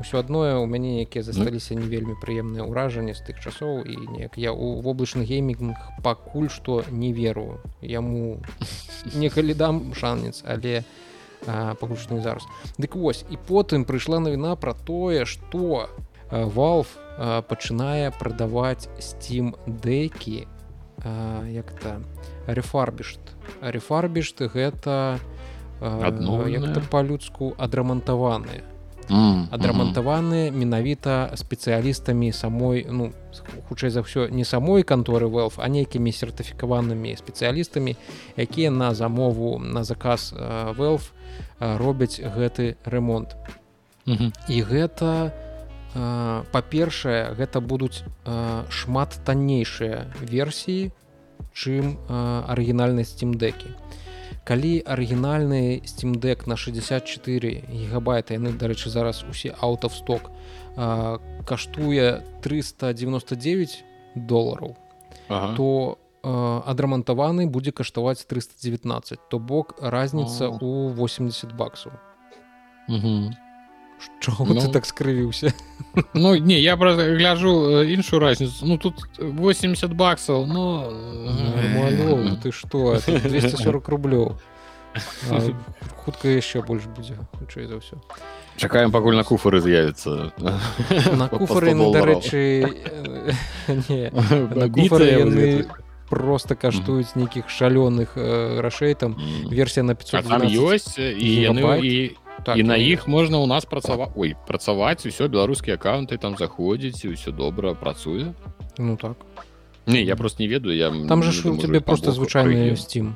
[0.00, 4.36] ўсё адное у мяне якія засталіся не вельмі прыемныя ўражанні з тых часоў і неяк.
[4.36, 8.44] Я у воблачны геймінг пакуль што не веру яму.
[9.16, 10.84] Некалі дам шанец але
[11.80, 12.44] пакуль зараз.
[12.76, 15.88] Дык вось і потым прыйшла навіна пра тое што
[16.30, 16.96] валф
[17.48, 20.46] пачынае прадаваць steam дэкі
[21.52, 22.02] як-то
[22.46, 23.20] рефарбішт
[23.60, 25.18] рефарбішт гэта
[25.80, 28.64] адно як-то па-людску адрамантаваныя
[29.06, 33.12] адрамантаваны менавіта спецыялістамі самой ну
[33.68, 37.94] хутчэй за ўсё не самой канторы велф а нейкімі сертыфікаванымі спецыялістамі
[38.34, 40.34] якія на замову на заказ
[40.74, 41.14] велф
[41.60, 43.36] робяць гэты ремонт.
[44.06, 45.32] І гэта
[46.52, 48.04] па-першае гэта будуць
[48.68, 50.92] шмат таннейшыя версіі
[51.56, 53.72] чым арыгінальнай стимдекі
[54.46, 60.30] калі арыгінальны стимдек на 64 гигабайта яны дарэчы зараз усе аўтавсток
[61.48, 63.84] каштуе 399
[64.14, 64.76] долараў
[65.28, 65.56] ага.
[65.56, 65.98] то
[66.66, 71.92] адрамантаваны будзе каштаваць 319 то бок разніца у 80 баксаў
[74.20, 75.52] Чого ну, ты так скрывіўся
[76.14, 78.66] Ну не я просто гляжу іншую разницу.
[78.66, 83.00] Ну тут 80 баксаў но ну, ты что?
[83.06, 84.36] 240 рублёў
[86.04, 87.96] хутка яшчэ больш будзе хутчэй за ўсё
[88.56, 92.64] чакаем пакуль на куфары з'явіцца на куфары дарэчы
[96.08, 99.16] просто каштуюць нейкіх шалёных грашэй там
[99.50, 102.16] версія на 500 там ёсць і яны і
[102.46, 107.02] так, і на іх можна ў нас працаваць ой працаваць усё беларускія аккаунты там заходзіць
[107.02, 108.30] і ўсё добра працуе
[108.78, 109.18] ну так.
[109.86, 113.14] Не я просто не ведаю я там же у тебе просто звычайны steam.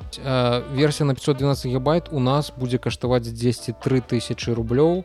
[0.75, 5.03] Версія на 512 гигабайт у нас будзе каштаваць 10 3000 рублёў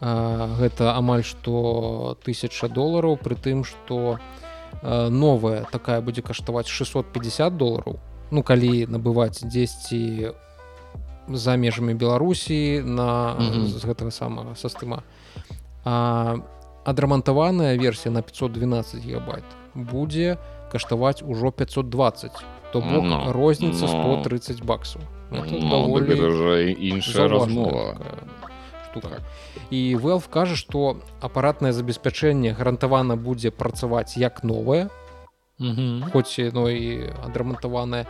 [0.00, 4.18] гэта амаль што тысяча долараў при тым что
[4.82, 8.00] новая такая будзе каштаваць 650 долараў
[8.30, 10.34] ну калі набываць 10
[11.28, 13.64] за межамі беларусі на mm -hmm.
[13.66, 15.02] з гэтага самага састыма
[16.84, 19.44] адрамантаваная версія на 512 гигабайт
[19.74, 20.36] будзе
[20.72, 22.30] каштаваць ужо 520
[22.72, 24.20] то бок no, ну, розніца no.
[24.22, 25.44] 130 баксаў no,
[26.74, 27.96] іншая размова
[28.90, 29.22] штука так.
[29.70, 34.88] і велф кажа што апаратнае забеспячэнне гарантавана будзе працаваць як новае
[35.58, 38.06] хоць но і адрамантаваныя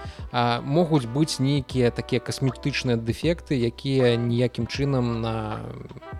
[0.64, 5.60] могуць быць нейкія такія касметычныя дэфекты якія ніякім чынам на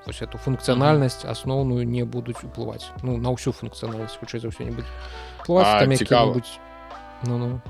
[0.05, 6.61] вось эту функцыянальнасць асноўную не будуць уплываць ну на ўсю функцыянальнасць хутчэй за ўсё-небудзь цікавуць
[7.25, 7.61] ну, ну.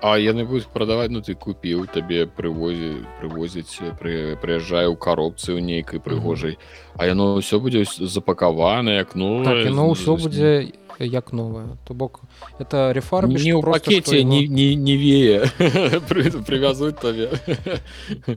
[0.00, 5.64] А яны будуць прадаваць ну ты купіў табе прывозі прывозіць пры прыязджае ў каропцы ў
[5.64, 7.00] нейкай прыгожай mm -hmm.
[7.00, 12.20] А яно ўсё будзе запакавана як ну так, яно ўсё будзе як новая то бок
[12.58, 14.28] это рефарм не ў пакете его...
[14.28, 15.40] не, не, не вее
[16.46, 17.30] привязуць табе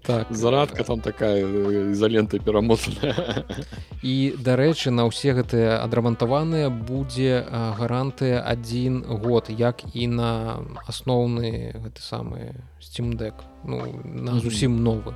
[0.06, 0.28] так.
[0.30, 1.42] Зарадка там такая
[1.92, 3.46] ізалента перамотаная
[4.02, 10.32] і дарэчы на ўсе гэтыя адрамантаваныя будзе гарантыя один год як і на
[10.88, 13.34] асноўны гэты самы стимдек
[13.64, 15.14] ну на зусім новы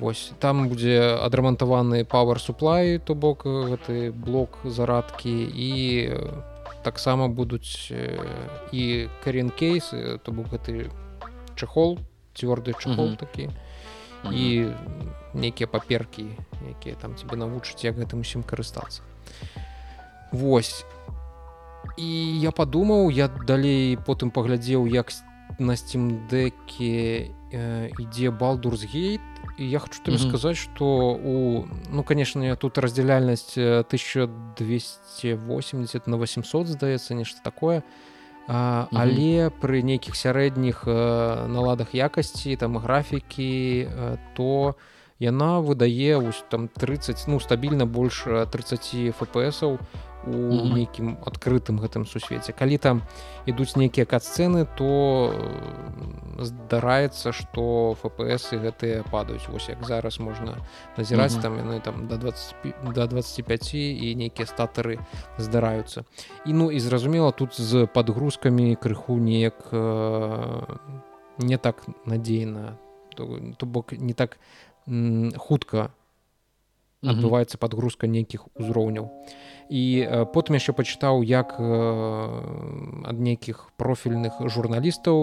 [0.00, 5.70] Вось там будзе адрамантаваны power supply то бок гэты блок зарадкі і
[6.84, 7.92] таксама будуць
[8.72, 10.90] і карен кейсы то бок гэты
[11.56, 11.98] чахол
[12.36, 13.16] цвёрды чахол mm -hmm.
[13.16, 13.52] такі mm
[14.24, 14.32] -hmm.
[14.32, 14.74] і
[15.34, 16.26] нейкія паперкі
[16.70, 19.00] якія там тебе навучаць як гэтым усім карыстацца
[20.32, 20.84] Вось
[21.96, 25.12] і я падумаў я далей потым паглядзеў як
[25.58, 27.30] на стимдеке
[27.98, 29.20] ідзе балдурсгейт
[29.58, 30.28] я хочу тебе mm -hmm.
[30.28, 37.82] сказать что у ну конечно тут раздзяляльнасць 1280 на 800 здаецца нешта такое
[38.48, 39.00] а, mm -hmm.
[39.00, 40.86] але пры нейкіх сярэдніх
[41.48, 43.88] наладах якасці там графікі
[44.36, 44.74] то
[45.18, 49.78] яна выдае там 30 ну стабільна больш 30 фпсаў
[50.26, 52.52] у нейкім адкрытым гэтым сусвеце.
[52.52, 53.02] Калі там
[53.46, 55.32] ідуць нейкія кат-сцэны то
[56.38, 59.48] здараецца што фпс і гэтыя падаюць.
[59.48, 60.58] Вось як зараз можна
[60.96, 64.98] назіраць там яны там до 20 до 25 і нейкія статары
[65.38, 66.04] здараюцца.
[66.46, 69.70] І ну і зразумела тут з подгрузкамі крыху неяк
[71.38, 72.78] не так надзейна.
[73.16, 74.36] То, то бок не так
[74.86, 75.90] хутка
[77.00, 79.10] адбываецца подгрузка нейкіх узроўняў
[79.68, 79.82] і
[80.34, 85.16] потым яшчэ пачытаў як ад нейкіх профільных журналістаў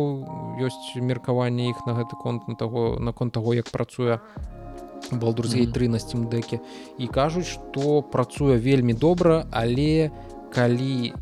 [0.60, 4.20] ёсць меркаванне іх на гэты конт на таго наконт таго як працуе
[5.12, 6.60] балдурзей 3 на стимдеке
[6.98, 10.12] і кажуць што працуе вельмі добра але
[10.54, 11.14] калі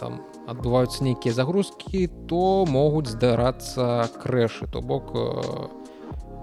[0.00, 0.20] там
[0.50, 4.66] адбываюцца нейкія загрузкі то могуць здарацца крэшы.
[4.66, 5.79] То бок у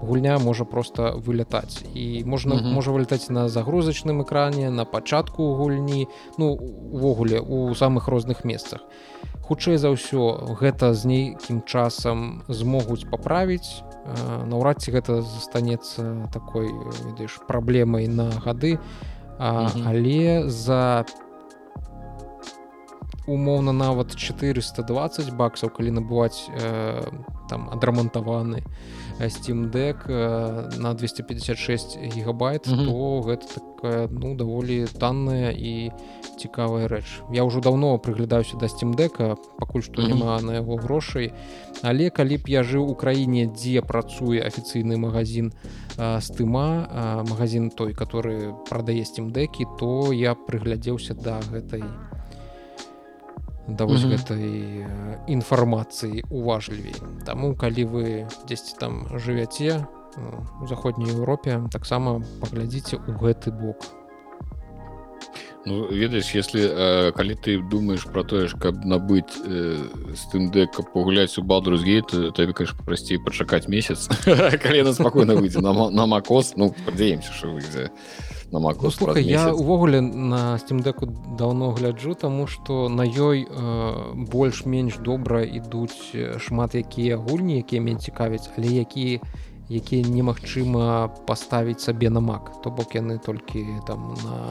[0.02, 2.72] гульня можа просто вылятаць і можна mm -hmm.
[2.72, 6.46] можа вылетаць на загрузачным экране на пачатку гульні ну
[6.92, 8.80] увогуле у самых розных месцах
[9.42, 13.82] хутчэй за ўсё гэта з нейкім часам змогуць паправіць
[14.46, 16.70] наўрад ці гэта застанецца такой
[17.04, 18.78] ведаеш праблемай на гады.
[19.38, 21.04] А, але за
[23.28, 27.04] умоўна нават 420 баксаў калі набываць э,
[27.48, 28.64] там адрамантаваны
[29.20, 30.08] steam deck
[30.78, 32.86] на 256 гигабайт mm -hmm.
[32.86, 35.90] то гэта такая ну даволі танная і
[36.38, 40.08] цікавая рэч я ўжо давно прыглядаюся да steam дека пакуль што mm -hmm.
[40.08, 41.32] няма на яго грошай
[41.82, 45.52] але калі б я жыў у краіне дзе працуе афіцыйны магазин
[46.20, 46.68] стыма
[47.30, 51.82] магазин той который прадае steam декі то я прыглядзеўся да гэтай
[53.68, 54.16] на да вось mm -hmm.
[54.16, 54.86] гэтай
[55.28, 56.94] інфармацыі уважлівей
[57.24, 59.86] Таму калі вы дзесьці там жывяце
[60.62, 63.76] у заходняй Еўропе таксама паглядзіце ў гэты бок
[65.66, 69.76] ну, ведаеш если э, калі ты думаешь про тое ж каб набыць э,
[70.16, 72.02] з тым дэ каб пагуляць у балдрузгей
[72.32, 74.08] табе конечно прасцей пачакаць месяц
[74.64, 76.54] калі на спакойна выйдзе на, на макос.
[76.56, 77.90] Ну падзеемся що выйдзе
[78.52, 84.14] на Mac ну, слухай, я увогуле на стимдеку давно гляджу тому что на ёй э,
[84.14, 89.20] больш-менш добра ідуць шмат якія гульні якія мен цікавяць але які
[89.68, 94.48] якія немагчыма паставіць сабе на мак то бок яны толькі там на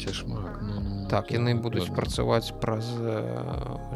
[0.00, 2.88] цяжмак ну, ну, так яны будуць працаваць праз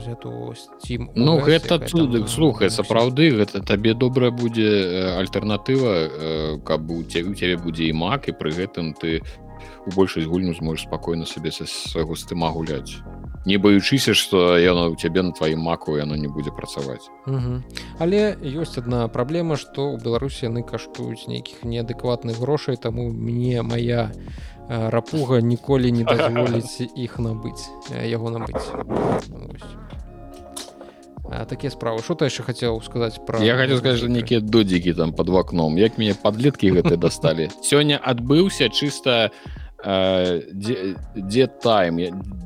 [0.06, 7.30] эту steam ну гэта цуды слухай сапраўды гэта табе добрая будзе альтэрнатыва каб у цябе
[7.30, 9.22] у цябе будзе і мак і пры гэтым ты
[9.86, 13.00] у большасць гульню зможешь спакойна сабе са свайго стыма гуляць.
[13.44, 17.12] Не баючыся што яно у цябе на тваім маку яно не будзе працаваць.
[18.00, 24.08] Але ёсць одна праблема што ў беларусі яны каштуюць нейкіх неадэкватных грошай таму мне моя
[24.08, 28.72] не Э, рапуга ніколі не дазволіць іх набыць яго набыць
[31.48, 35.28] такія справы что ты яшчэ хацеў сказаць про я хочу сказать нейкія додзікі там под
[35.28, 39.30] вакном як мяне подлеткі гэты дасталі сёння адбыўся чыста
[39.84, 42.00] дзе тайм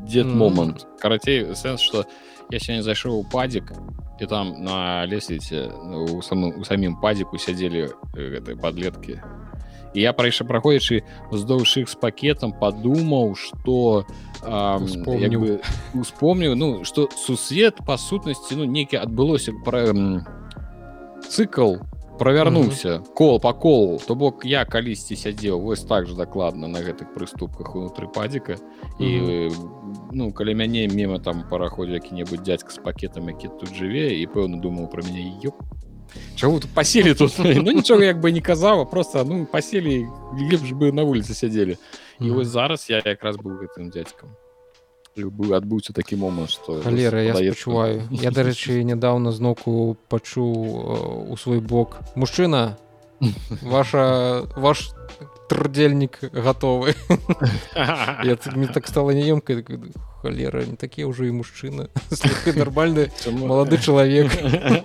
[0.09, 2.05] дед момант карацей сэнс что
[2.51, 3.73] я сёння зайшоў у падзік
[4.19, 9.23] і там на лесвіце у самым у самім падзіку сядзелі гэтай подлеткі
[9.95, 14.05] я прайша праходзячы уздоўж іх з пакетам падумаў что
[15.95, 19.93] успомніў ну что сусвет па сутнасці ну некі адбылося пра
[21.28, 21.78] цыкл
[22.18, 23.14] правярнуўся mm -hmm.
[23.14, 27.76] кол па колу то бок я калісьці сядзеў вось так же дакладна на гэтых прыступках
[27.76, 28.59] унутры падзіка mm
[29.01, 29.51] -hmm.
[29.51, 29.53] і
[30.12, 34.61] ну каля мяне мема там параходзе які-небудзь дядзька з пакетам які тут жыве і пэўна
[34.61, 35.55] думаў про мяне ёп
[36.37, 37.39] Чего тут посели тут?
[37.39, 40.07] Ну нічога як бы не казаў, просто ну паселі
[40.51, 41.77] лепш бы на вуліцы сядзелі.
[42.21, 44.31] І вось зараз я якраз быў гэтым дзядзькам.
[45.27, 51.59] быў адбыўся такі момант што халера я адчуваю я дарэчы нядаўна зноку пачуў у свой
[51.59, 52.79] бок мужчына
[53.63, 54.91] ваша ваш
[55.51, 56.95] трудзельнік гатовы
[58.55, 59.65] мне так стала неёмкай
[60.23, 61.89] холера не такія ўжо і мужчына
[62.59, 64.35] нормальны малады чалавек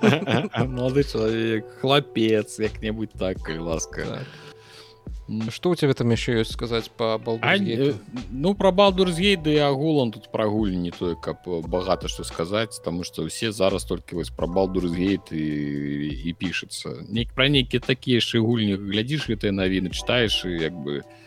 [0.77, 4.05] малады чалавек хлапец як-небудзь так ласка.
[4.05, 4.27] Так.
[5.49, 7.17] что у тебя там яшчэ ёсць сказаць по
[8.29, 13.51] ну про балдурзгейды агулам тут прагуль не тое каб багата што сказаць тому что все
[13.51, 15.47] зараз толькі вось про балдурзгейт і
[16.29, 21.01] і пішацца нейк пра нейкія такія яшчэ гульні глядзіш гэтыя навіны читаеш і як бы
[21.01, 21.22] не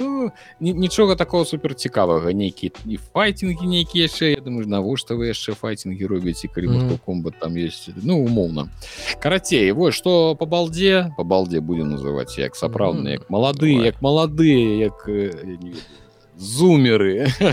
[0.00, 5.54] ну, нічога такого супер цікавага нейкі і файтинги нейкія яшчэ я думаю навошта вы яшчэ
[5.54, 6.98] файтинги робяць і калі mm.
[7.04, 8.68] комба там есть ну умоўна
[9.20, 14.78] карацей вось что по балдзе по балдзе будем называть як сапраўдны як малады як маладыя
[14.78, 16.05] як не ведаю
[16.36, 17.28] зумеры.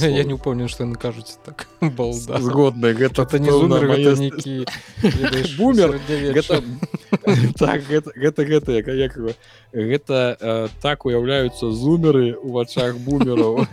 [0.00, 3.50] Я не упомню что яны кажуць так згодны гэта это не
[5.56, 5.98] бумер.
[7.58, 9.18] так гэта гэта як як
[9.72, 13.64] гэта так уяўляюцца зумеры у вачах бумераў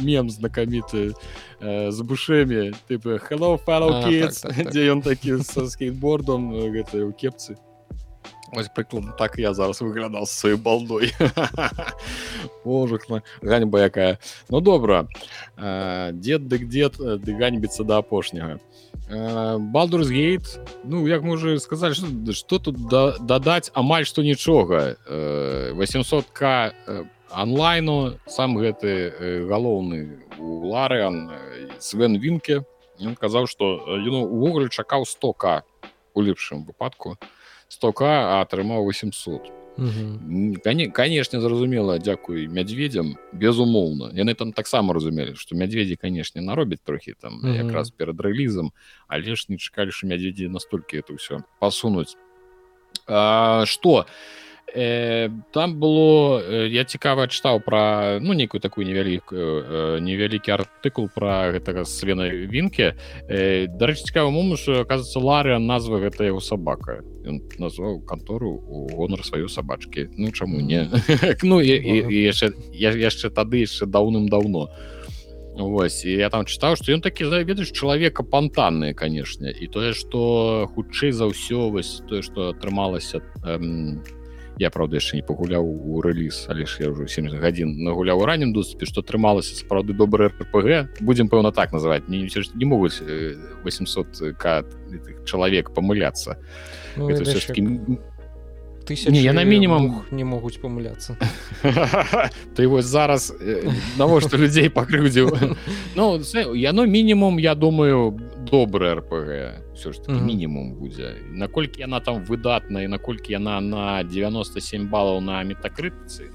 [0.00, 1.12] мем знакаміты
[1.60, 7.60] з бушэмі тыпы hello дзе ён такі са скейтбордом гэтай у кепцы
[8.52, 11.12] Ось прыкладно так я зараз выглядаў з сваёй балдой
[12.64, 14.18] Божухна ганьба якая
[14.48, 15.06] Ну добра
[15.56, 18.58] дзед дык дзед ды ганьбіцца да апошняга
[19.08, 27.04] балдурсгейт Ну як мы уже сказали что, что тут да, дадаць амаль што нічога 800к
[27.28, 31.28] онлайну сам гэты галоўны у ларыан
[31.78, 32.64] свен вінке.
[32.98, 35.62] Ён казаў что ён увогуле чакаў 100к
[36.14, 37.18] у лепшым выпадку
[37.68, 39.52] 100к а атрымаў 800
[40.92, 47.40] канешне зразумела дзякуй мядзведзям безумоўна яны там таксама разумелі што мядзведзі канешне наробяць трохі там
[47.54, 48.72] якраз перад рэлізам
[49.06, 52.18] але ж не чакалі що мядзведзі настолькі это ўсё пасунуць
[53.64, 54.06] что
[54.74, 61.08] э, там было э, я цікава чытаў про ну некую такую невялікую э, невялікі артыкул
[61.14, 62.94] про гэтага свена вінке
[63.28, 67.02] э, дарэчы цікава мому что оказывается ларя назва гэта яго сабака.
[67.24, 70.90] Ён назваў кантору у гонар сваёй сабачки ну чаму не?
[71.42, 71.72] Ну і
[72.28, 74.68] яшчэ яшчэ тады яшчэ даўным-даўно.
[75.58, 79.50] Вось і я там чытаў што ён такі ведаеш чалавека пантанныя канешне.
[79.50, 84.02] І тое што хутчэй за ўсё вось тое што атрымалася там
[84.58, 88.26] я правда яшчэ не пагуляў у рэліз але ж я ўжо 70 гадзін нагуляў у
[88.26, 90.88] раннім доступе што атрымалася сапраўды добры рпг.
[91.00, 94.64] Будзем пэўна так называть не, не могуць 800 к
[95.24, 96.38] чалавек памыляцца
[96.96, 97.08] ну,
[99.08, 101.16] не я на мінімум не могуць памыляцца
[102.56, 103.32] ты вось зараз
[103.98, 105.56] навошта людзей пакрыўдзіў
[105.96, 106.20] Ну
[106.54, 108.18] яно мінімум я думаю
[108.50, 114.88] добры рпг все ж таки мінімум будзе наколькі яна там выдатная наколькі яна на 97
[114.88, 116.30] балаў на метакрытцы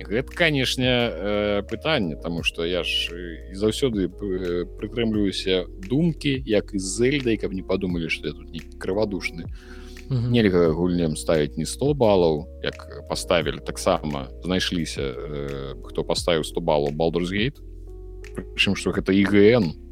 [0.00, 3.14] гэта канешне э, пытанне тому что я ж
[3.52, 9.44] заўсёды прытрымліваюся думкі як і зельдай каб не подумалі что я тут не крывадушны
[10.10, 16.92] нельга гульнем ставіць не 100 балаў як поставілі таксама знайшліся э, хто поставіў 100 балаў
[16.92, 17.60] балдурсгейт
[18.34, 19.83] прычым что гэта ігн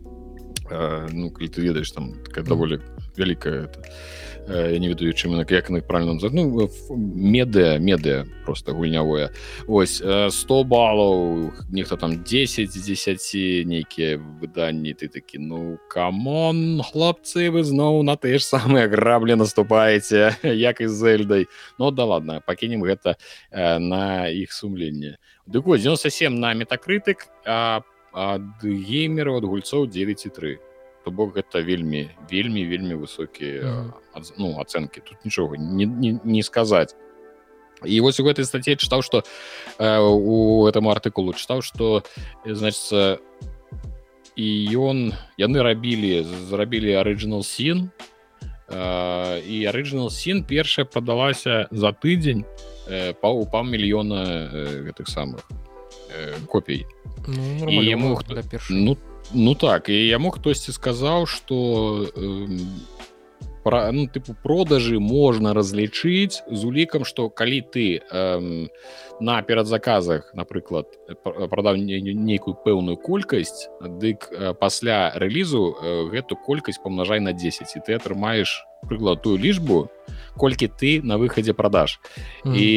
[0.70, 2.80] ну калі ты ведаеш там такая даволі
[3.16, 3.80] вялікая это
[4.48, 9.30] я не ведаю чым як як правильно ну, медыа медыа просто гульнявое.
[9.68, 17.50] Ось 100 балаў нехта там 10 з 10 нейкія выданні ты такі ну камон хлопцы
[17.50, 21.46] вы зноў на тыя ж самыя граблі наступаеце як і зельдай
[21.78, 23.14] Ну да ладно пакінем гэта
[23.52, 30.58] на іх сумленне Дык 97 на метакрытык по ад геймераў ад гульцоў 9,3
[31.04, 34.32] то бок гэта вельмі вельмі вельмі высокія mm.
[34.38, 35.02] ну ацэнкі.
[35.02, 36.94] Тут нічога не, не, не сказаць.
[37.84, 39.24] І вось у гэтай статье чытаў что
[39.78, 42.04] э, у этому артыкулу чытаў что
[42.44, 43.18] значится
[44.36, 47.90] і ён яны рабілі зрабілі арыджинал син
[48.72, 52.46] і арыджинал син першая прадалася за тыдзень
[52.86, 55.44] э, па упам мільёна э, гэтых самых
[56.10, 56.86] э, копій
[57.26, 58.20] ну, яму
[58.70, 58.96] ну,
[59.34, 62.48] ну так і яму хтосьці сказаў что э,
[63.62, 68.66] пра ну тыпу продажы можна разлічыць з улікам что калі ты э,
[69.20, 70.90] на перадзаказах напрыклад
[71.22, 77.80] прадаў нейкую пэўную колькасць дык э, пасля рэлізу э, гэту колькасць памнажай на 10 і
[77.86, 79.88] ты атрымаеш прыклад тую лічбу
[80.36, 82.00] колькі ты на выхадзе продаж.
[82.44, 82.56] Mm.
[82.56, 82.68] і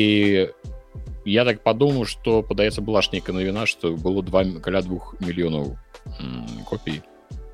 [1.26, 5.78] я так подумаю что падаецца была ж нейкая навіна что было два каля двух мільёнаў
[6.70, 7.02] копій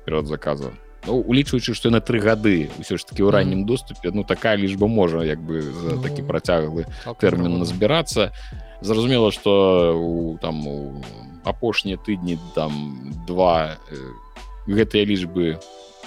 [0.04, 0.72] перад заказа
[1.06, 4.86] ну, улічваючы что на тры гады ўсё ж таки ў раннім доступе ну такая лічба
[4.86, 8.32] можа як бы за ну, такі працяглы так, тэрмін назбірацца.
[8.80, 11.02] Зразумела что у там у
[11.44, 13.96] апошнія тыдні там два э,
[14.66, 15.58] гэтыя лічбы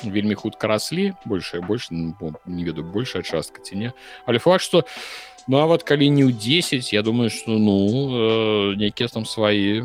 [0.03, 3.93] вельмі хутка раслі большая больше ну, не веду большая частка ці не.
[4.25, 9.09] Але факт что у ну, калі не ў 10 я думаю что ну э, нейкія
[9.09, 9.83] там свои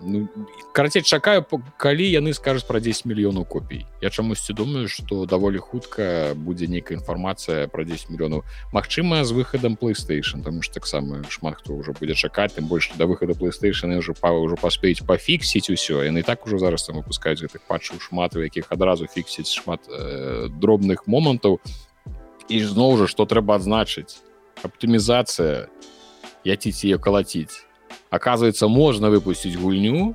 [0.00, 0.28] ну,
[0.72, 1.46] карацей чакаю
[1.76, 6.98] калі яны скажуць про 10 мільёнаў копій я чамусьці думаю что даволі хутка будзе нейкая
[6.98, 8.42] інфармацыя про 10 мільёнаў
[8.72, 13.06] Мачыма з выхадам playstation там ж таксама шмат хто ўжо будзе чакаць тым больш да
[13.06, 17.62] выхада playstation уже па ўжо паспеюць пафіксіць усё яны так ужо зараз там выпускаюць гэтых
[17.68, 21.60] патчаў шмат у якіх адразу фіксіць шмат э, дробных момантаў
[22.48, 24.25] і зноў жа што трэба адзначыць
[24.62, 25.68] оптимизация
[26.44, 27.66] яціць ее калаціць
[28.10, 30.14] оказывается можно выпустить гульню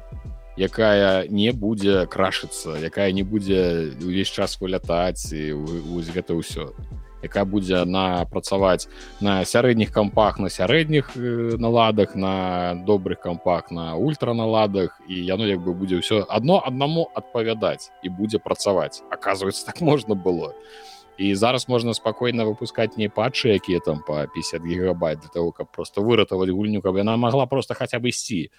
[0.58, 6.74] якая не будзе крашыцца якая не будзе увесь час вылятаць гэта ўсё
[7.22, 8.88] якая будзе она працаваць
[9.22, 15.62] на сярэдніх кампах на сярэдніх э, наладах на добрых кампах на ультраналадах і яно як
[15.62, 20.54] бы будзе ўсё одно аднаму адпавядаць і будзе працаваць оказывается так можна было.
[20.54, 25.52] то і зараз можна спакойна выпускать не патчы якія там по 50 гигабайт для того
[25.52, 28.50] каб просто выратаваць гульню каб яна могла просто хотя бы ісці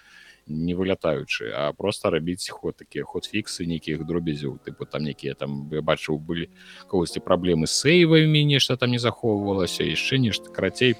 [0.47, 5.69] не вылятаючы а просто рабіць ход такія ход фіксы нейкіх дробязяў тыпу там некія там
[5.69, 6.49] бачыў былі
[6.87, 10.95] когосьці праблемы с сейвамі нешта там не захоўвалася яшчэ нешта карацей.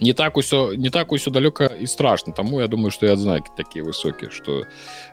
[0.00, 3.50] Не так усё не так усё далёка і страшно таму я думаю что і адзнакі
[3.56, 4.64] такія высокія что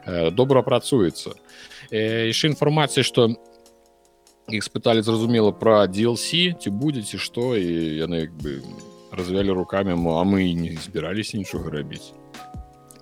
[0.04, 1.32] э, добра працуецца.
[1.90, 3.36] Яшчэ інфармацыя что у
[4.50, 8.62] іх спыталі зразумела пра DLC ці будзе ці што і яны як бы
[9.10, 12.14] развялі руками а мы не збіраліся нічога рабіць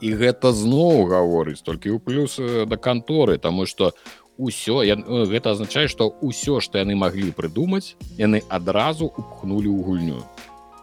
[0.01, 3.93] і гэта зноў гаворыць толькі ў плюс да канторы тому что
[4.39, 10.21] ўсё я, гэта азначае што ўсё што яны маглі прыдумаць яны адразу упхнулі ў гульню.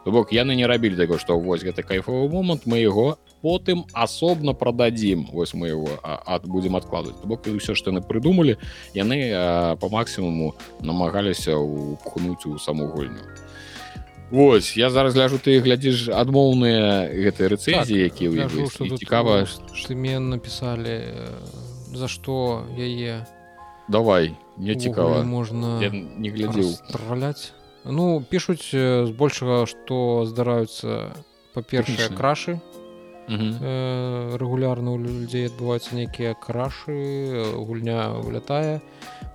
[0.05, 4.54] То бок яны не рабілі таго што вось гэты кайфовы момант мы яго потым асобна
[4.54, 5.28] прададзім.
[5.34, 7.18] Вось мы его ад будзем адкладваць.
[7.22, 8.58] То бок ўсё што яны прыдумалі
[8.94, 13.22] яны по максімуму намагаліся упхнуць у саму гульню
[14.32, 18.48] Вось я зараз ляжу ты глядзіш адмоўныя гэтыя рэцэнзіі Так, якія
[18.96, 20.96] цікава э, штымен напісалі
[21.92, 23.28] за што яе
[23.92, 25.24] давай мне цікава.
[25.28, 26.72] можна я не глядзеў.
[26.80, 27.52] страляць
[27.84, 31.12] ну пішуць збольшага што здараюцца
[31.52, 32.62] па-першае крашы
[33.32, 38.82] рэгулярна у людзей адбываюцца нейкія крашы э, гульня вылятае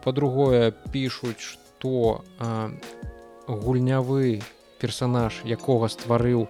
[0.04, 2.70] па-другое пішуць што а,
[3.48, 4.42] гульнявы
[4.80, 6.46] персанаж якога стварыў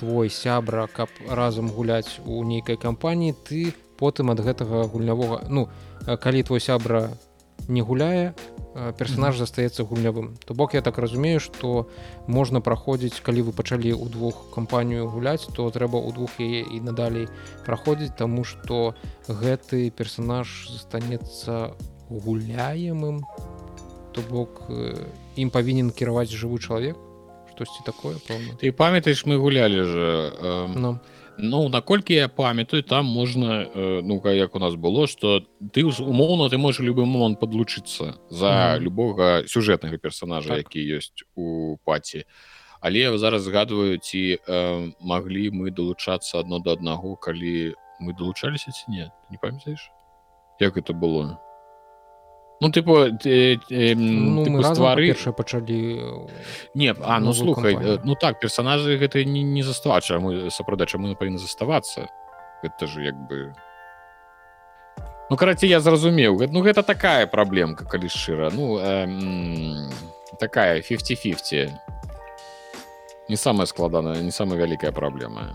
[0.00, 5.68] твой сябра каб разам гуляць у нейкай кампаніі ты потым ад гэтага гульнявога ну
[6.06, 7.10] э, калі твой сябра
[7.68, 8.34] не гуляе
[8.74, 11.88] э, персонаж застаецца гульнявым то бок я так разумею что
[12.26, 16.80] можна праходзіць калі вы пачалі ў двух кампанію гуляць то трэба ў двух яе і
[16.80, 17.28] надалей
[17.68, 18.96] праходзіць тому что
[19.28, 21.76] гэты персонаж застанецца
[22.10, 23.22] гуляемым.
[24.12, 24.96] То бок э,
[25.36, 26.96] ім павінен кіраваць жывы чалавек
[27.52, 28.56] штосьці такое пэўна.
[28.58, 30.98] Ты памятаеш мы гулялі же э, ну,
[31.38, 35.84] Ну наколькі я памятаю там можна э, ну ка- як у нас было что ты
[35.84, 40.58] умоўна ты можешь любы момант подлучыцца за любога сюжэтнага персонажа Так.
[40.58, 42.24] які ёсць у паці
[42.80, 48.84] але зараз згадваю ці э, маглі мы далучацца адно да аднаго калі мы далучаліся ці
[48.90, 49.90] не Ты не памятаеш
[50.60, 51.38] як это было
[52.60, 56.28] ну тыпу ты, э, ну тыпу, мы ствары першае пачалі э,
[56.74, 57.98] Не а ну слухай кампанію.
[57.98, 62.08] э, ну так персонажы гэта не, не застава чаму сапраўда чаму павінны заставацца
[62.62, 63.54] гэта же як бы.
[65.30, 69.90] Ну карацей я зразумеў ну гэта такая праблемка калі шчыра ну эм,
[70.40, 71.70] такая 50-50
[73.28, 75.54] не самая складаная не самая вялікая праблема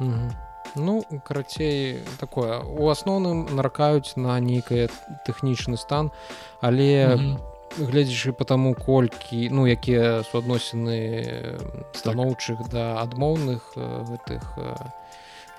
[0.00, 0.32] Мгм.
[0.76, 2.60] Ну карацей такое.
[2.60, 4.88] У асноўным наракаюць на нейкае
[5.26, 6.10] тэхнічны стан
[6.60, 7.40] але Мгм.
[7.78, 11.58] гледзячы по таму колькі ну якія суадносіны
[11.92, 14.42] станоўчых да адмоўных э, гэтых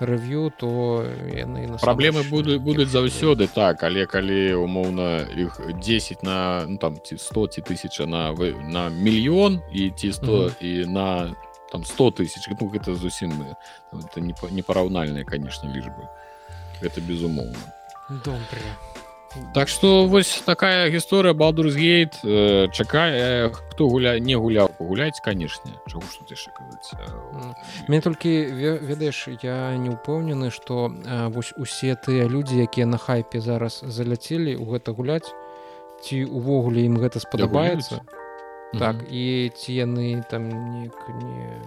[0.00, 1.04] рэв'ю то
[1.34, 6.96] яны на праблемы будуць будуць заўсёды так але калі умоўна іх 10 на ну, там
[7.04, 11.34] ці 100 ці тысяча на вы- на мільён і ці 100 і на
[11.72, 13.54] там 100 тысяч ну, гэта зусім э,
[13.92, 16.08] это не па- непараўнальныя канешне лічбы
[16.80, 17.58] гэта безумоўна
[18.24, 18.62] добре
[19.54, 26.00] так что вось такая гісторыя балдурсгейт э, чакае хто гуляе не гуляў пагуляць канешне чаго
[26.08, 26.92] ж тут яшчэ казаць
[27.36, 27.54] М.
[27.88, 32.96] Мне толькі ве- ведаеш я не ўпэўнены што а, вось усе тыя людзі якія на
[32.96, 35.28] хайпе зараз заляцелі ў гэта гуляць
[36.02, 38.00] ці увогуле ім гэта спадабаецца
[38.76, 41.62] так і ці яны там неяк не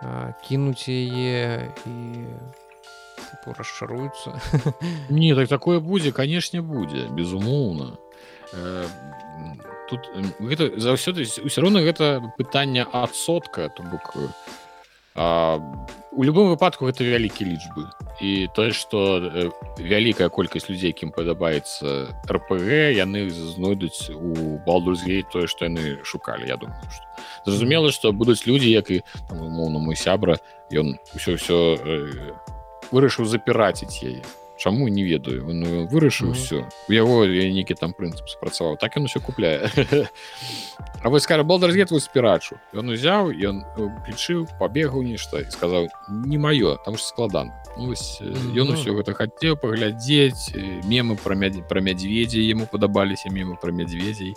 [0.00, 1.96] а, кінуць яе і
[3.18, 4.40] типу, расчаруюцца
[5.10, 7.98] Не так такое будзе канешне будзе безумоўна
[8.52, 8.86] Э,
[9.88, 10.08] тут
[10.40, 14.28] гэта заўсёды ўсё роўна гэта пытанне адсотка то бок э,
[15.14, 15.60] а,
[16.18, 17.86] у любым выпадку гэта вялікія лічбы
[18.18, 25.46] і тое што э, вялікая колькасць людзей якім падабаецца рпг яны знойдуць у балдурзгей тое
[25.46, 27.06] што яны шукалі я думаю што
[27.46, 28.98] зразумела што будуць людзі як і
[29.30, 30.42] там, умоўна мой сябра
[30.74, 32.34] ён усё ўсё э,
[32.90, 34.26] вырашыў запіраціць яе
[34.58, 35.46] Чаму не ведаю.
[35.54, 36.34] Ну, вырашыў Мгм.
[36.34, 39.70] ўсё у яго нейкі там прынцып спрацаваў так ён усё купляе
[41.02, 45.86] А вось скажа балдарзгет вы спірачу ён узяў ён уключыў пабегаў нешта і сказаў
[46.26, 48.74] не маё там ж складан Ну, вось, э, ён Мгм.
[48.74, 50.50] усё гэта хацеў паглядзець
[50.82, 51.62] мемы пра мядз...
[51.68, 54.34] пра мядзведзі яму падабаліся мемы пра мядзведзей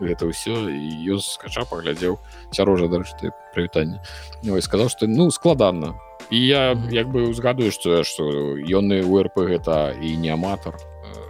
[0.00, 2.18] гэта ўсё і ён скача паглядзеў
[2.52, 4.00] сярожа дарэчы прывітанне
[4.48, 5.98] Ой, сказаў што ну складана
[6.30, 10.78] і я як бы узгадую што што ён і урп гэта і не аматар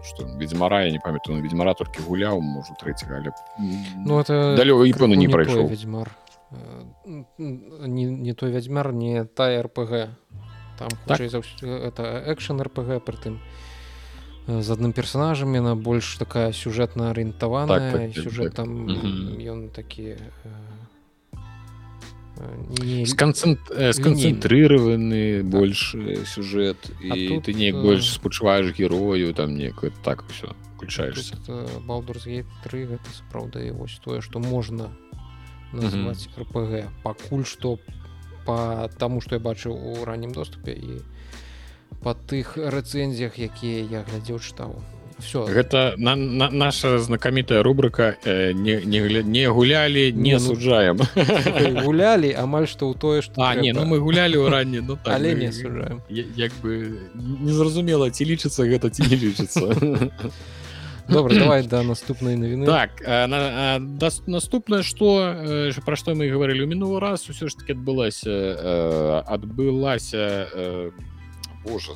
[0.02, 3.30] что ведьмара я не памятаю ну, ведьмара толькі гуляў можу трэцяга але
[4.06, 5.70] ну это далёка і пэўна не прайшоў
[6.52, 7.26] Э, м,
[7.94, 10.08] не, не той вядзьмар не та рпг.
[10.78, 11.30] Там Так.
[11.30, 13.71] за ўсё это экшн рпг прытым э,
[14.46, 18.66] з адным персонажам яна больш такая сюжэтна арыентаваная Так, так, сюжэт так.
[18.66, 18.88] там
[19.38, 20.18] ён такі э,
[22.36, 23.58] э, не сканцэн...
[23.70, 29.84] э, сканцэнтрыраваны больш э, сюжэт і тут, ты неяк э, больш спачуваеш герою там неяк
[30.02, 31.36] так все включаешься.
[31.86, 32.44] балдурс 3
[32.86, 34.90] гэта сапраўда і вось тое што можна
[35.72, 37.78] называць рпг пакуль што
[38.44, 40.98] по таму што я бачыў у раннім доступе і
[42.02, 44.74] па тых рэцэнзіях якія я глядзеў чытаў.
[45.22, 50.40] Все гэта на, на наша знакамітая рубрика э, не, не, не гулялі не, Не, ну,
[50.40, 50.98] суджаем
[51.86, 55.14] гулялі амаль што ў тое што А не ну мы гулялі ў ранні ну так
[55.14, 59.62] але мы- не сужаем Я- як бы незразумела ці лічыцца гэта ці не лічыцца.
[61.08, 62.66] Добра давай да наступнай навіны.
[62.66, 67.28] Так а, на, а, дас- наступнае што э, пра што мы гаварылі ў мінулы раз
[67.30, 70.90] усё ж таки адбылася э, адбылася э,
[71.64, 71.92] Боже,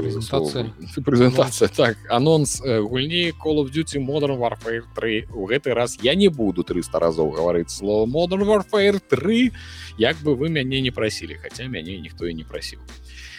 [0.00, 0.64] Прэзентацыя.
[0.72, 1.04] слово.
[1.04, 6.14] прэзентацыя так анонс э, гульні Call of Duty Modern Warfare 3 у гэты раз я
[6.14, 9.52] не буду 300 разоў гаварыць слово Modern Warfare 3
[9.98, 12.80] як бы вы мяне не прасілі хаця мяне ніхто і не прасіў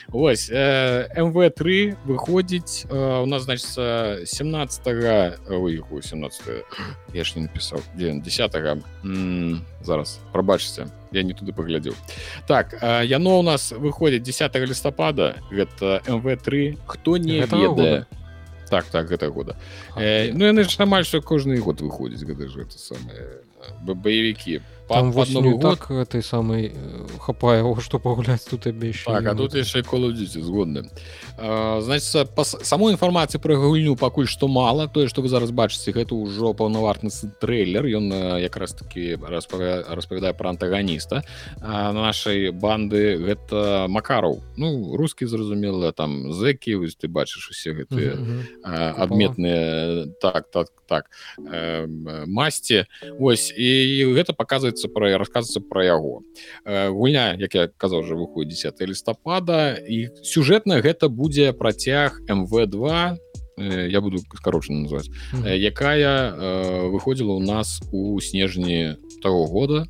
[0.07, 4.87] Вось э, МВ3 выходзіць э, у нас значится 17
[5.49, 6.41] ой, якую 17
[7.13, 8.55] я ж не написал 10
[9.03, 11.95] М, зараз прабачце я не туды паглядзеў
[12.47, 18.05] так э, яно у нас выходзіць 10 лістапада гэта МВ3 хто не Гэтага ведае
[18.69, 19.55] так так гэта года.
[19.95, 23.41] Э, ну яны ж амаль што кожны год выходзіць гэта ж это самае
[23.81, 25.79] баевікі там Пад- пад Новы восенню год.
[25.79, 26.71] так этой самай
[27.19, 30.89] хапае што пагуляць тут абеща Так, а тут яшчэ Duty згодны
[31.81, 36.13] значит па самой інфармацыі пра гульню пакуль што мала тое што вы зараз бачыце гэта
[36.15, 37.09] ўжо паўнавартны
[37.41, 41.23] трэйлер ён якраз таки распавя- распавядае пра антаганіста
[41.61, 48.17] нашай банды гэта макараў ну рускі зразумела там зэкі вось ты бачыш усе гэтыя
[48.63, 51.09] а, адметныя так так так
[51.39, 51.87] э,
[52.27, 52.85] масці
[53.19, 54.33] ось і гэта
[54.75, 56.21] паказваецца пра расказваецца пра яго.
[56.65, 63.17] Э, гульня як я казаў уже выходзіць 10 лістапада і сюжэтна гэта будзе працяг мв2
[63.57, 65.09] э, я буду скарочана называть
[65.45, 69.85] э, якая э, выходзіла ў нас у снежні того года.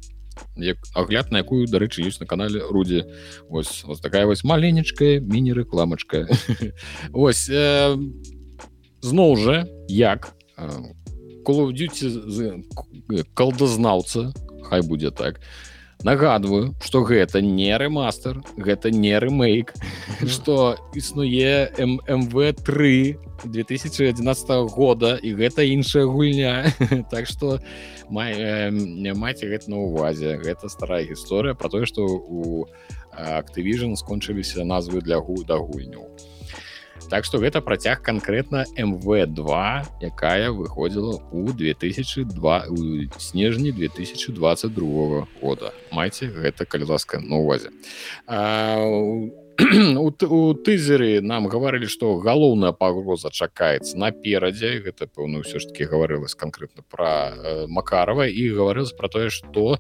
[0.58, 3.08] Як агляд на якую дарэчы ёсць на канале рудзі.
[3.50, 6.28] Ось, ось такая вось маленечкая міні-рэкламачка.
[7.14, 7.96] Ось э,
[9.02, 10.70] зноў жа як э,
[11.46, 14.34] Call of Duty з- к- калдазнаўца
[14.70, 15.40] хай будзе так.
[16.04, 19.74] Нагадваю что гэта не рэмастер гэта не рэмейк
[20.28, 26.74] что існуе мв3 2011 года і гэта іншая гульня.
[27.12, 27.60] Так что
[28.10, 32.68] май э, маце гэта на увазе гэта старая гісторыя про тое что у
[33.16, 36.12] Activision скончыліся назвы для гу да гульню
[37.10, 42.76] Так что гэта працяг конкретно мв2 якая выходзіла у 2002 у
[43.20, 47.70] снежні 2022 года майце гэта калі ласка на увазе
[48.28, 49.46] а, у-
[50.00, 56.36] у, тызеры нам гаварылі што галоўная пагроза чакаецца наперадзе гэта пэўна ўсё ж таки гаварылась
[56.36, 58.28] конкретно про э, макарова.
[58.28, 59.78] І гаварылася про тое что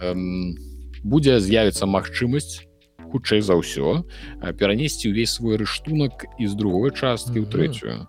[0.00, 0.56] эм,
[1.04, 2.67] будзе з'явіцца магчымасць
[3.10, 4.04] хутчэй за ўсё
[4.40, 7.52] а, перанесці ўвесь свой рыштунак з другой часткі ў Мгм.
[7.52, 8.06] трэцюю.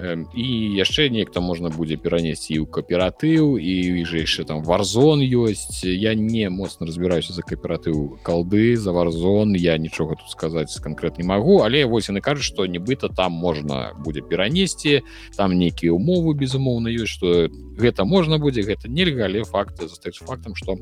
[0.00, 0.46] Эм, і
[0.78, 5.84] яшчэ нехта можна будзе перанесці і ў кааператыў і яшчэ там варзон ёсць.
[5.84, 11.28] Я не моцна разбіраюся за кааператыў калды за варзон я нічога тут сказаць канкрэтна не
[11.28, 15.02] магу але вось яны кажуць што нібыта там можна будзе перанесці
[15.36, 20.54] там нейкія умовы безумоўна ёсць што гэта можна будзе гэта нельга але факты застаюць фактам
[20.54, 20.78] што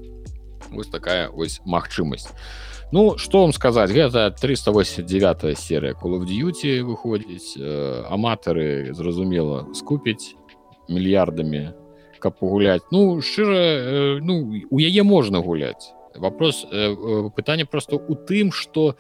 [0.70, 2.28] вось такая ось магчымасць
[2.91, 7.61] Ну что вам сказаць гэта 389 серыя Call of Duty выходзіць.
[7.61, 10.34] Э, аматары зразумела скупіць
[10.89, 11.72] мільярдамі
[12.18, 17.97] каб пагуляць ну шчыра э, ну у яе можна гуляць вопрос э, э, пытанне просто
[17.97, 18.97] у тым что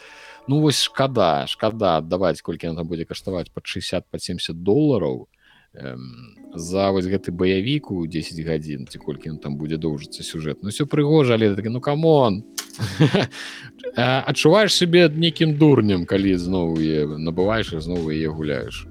[0.46, 5.26] ну вось шкада шкада аддаваць колькі яна будзе каштаваць под 60 по 70 долларов
[5.74, 10.62] эм, за вось гэты баявіку 10 гадзін ці колькі ён там будзе доўжыцца сюжэт.
[10.62, 12.44] Ну все прыгожа але такі ну камон
[13.96, 16.78] адчуваеш сябе нейкім дурнем калі зноў
[17.18, 18.86] набываеш і зноў яе гуляеш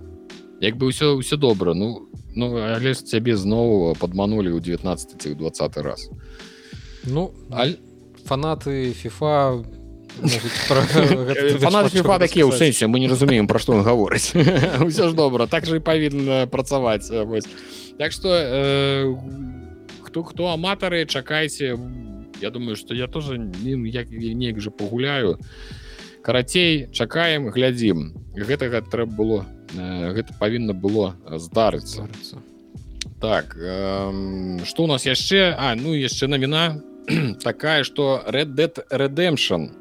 [0.59, 1.73] як бы ўсё ўсё добра.
[1.73, 6.09] Ну ну але ж цябе зноў падманулі ў 19 ці ў 20 раз.
[7.05, 7.77] Ну Аль...
[8.25, 9.63] фанаты фіфа
[11.61, 14.33] фанаты FIFA такія ў сэнсе мы не разумеем пра што он гаворыць
[14.81, 17.23] ўсё ж добра так же і павінна працаваць э,
[17.97, 19.15] так что э,
[20.03, 21.77] хто хто аматары чакайце
[22.41, 23.35] я думаю что я тоже
[23.85, 25.39] як неяк же пагуляю
[26.27, 28.11] карацей чакаем глядзім.
[28.35, 29.39] Гэтага трэба было
[29.71, 32.03] э, гэта павінна было здарыцца.
[33.21, 35.55] Так эм, что у нас яшчэ?
[35.55, 36.83] А ну яшчэ навіна
[37.43, 39.71] такая что red Dead redemption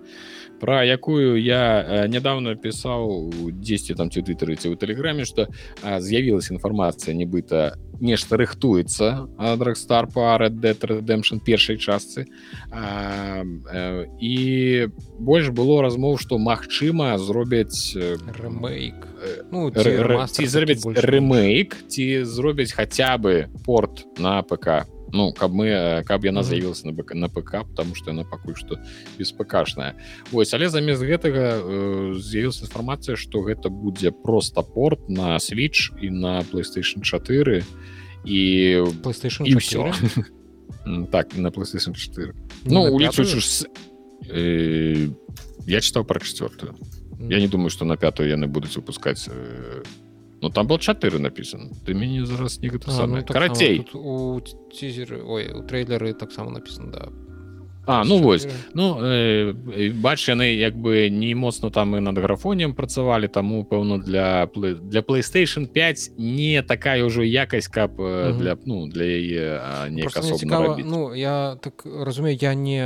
[0.61, 5.49] про якую я э, недавно пісаў 10 там ці тытарыце ў тэлеграме што
[5.83, 12.27] з'явілася інфармацыя нібыта нешта рыхтуецца драгстар по Red Dead Redemption першай частцы
[12.71, 14.89] а, э, і
[15.19, 19.07] больш было размоў што магчыма зробяць рэмейк
[19.51, 26.25] ну, ці зробяць рэмейк ці зробяць хаця бы порт на ПК ну каб мы каб
[26.25, 28.79] яна заявілася на бк на ПК потому что яна пакуль што
[29.19, 29.95] беспакашная.
[30.33, 36.11] Вось але замест гэтага э, з'явілася інфармацыя што гэта будзе просто порт на switch і
[36.11, 37.65] на playstation 4
[38.25, 38.41] і
[39.03, 39.93] playstation і все
[41.13, 42.35] так на playstation 4
[42.65, 43.39] ну улічваючы
[44.31, 45.11] э,
[45.67, 46.75] я чытаў пра чавёртую
[47.21, 49.83] я не думаю что на пятую яны будуць выпускаць э,
[50.47, 54.39] Ну там был 4 написан ты мяне зараз не гэта ну, карацей у
[54.71, 57.09] цізеры ой у трэйлеры таксама написано да
[57.87, 58.49] А ну вось.
[58.75, 59.53] ну э,
[59.93, 65.01] бач яны як бы не моцна там і над графонем працавалі таму пэўна для для
[65.01, 68.35] playstation 5 не такая ўжо якасць каб угу.
[68.39, 69.61] для ну для яе
[69.91, 72.83] не цікава Ну я так разумею я не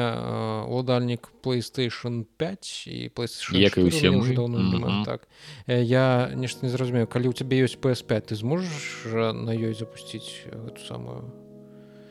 [0.69, 3.11] уладальнік playstation 5 і
[3.53, 5.29] як і усе давно так.
[5.67, 10.85] Я нешта не зразумею калі у тебе ёсць PS5 ты зможаш на ёй запусціць эту
[10.85, 11.33] самую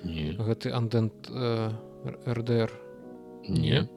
[0.03, 1.71] гэты андент э,
[2.05, 2.71] РДР
[3.47, 3.89] не.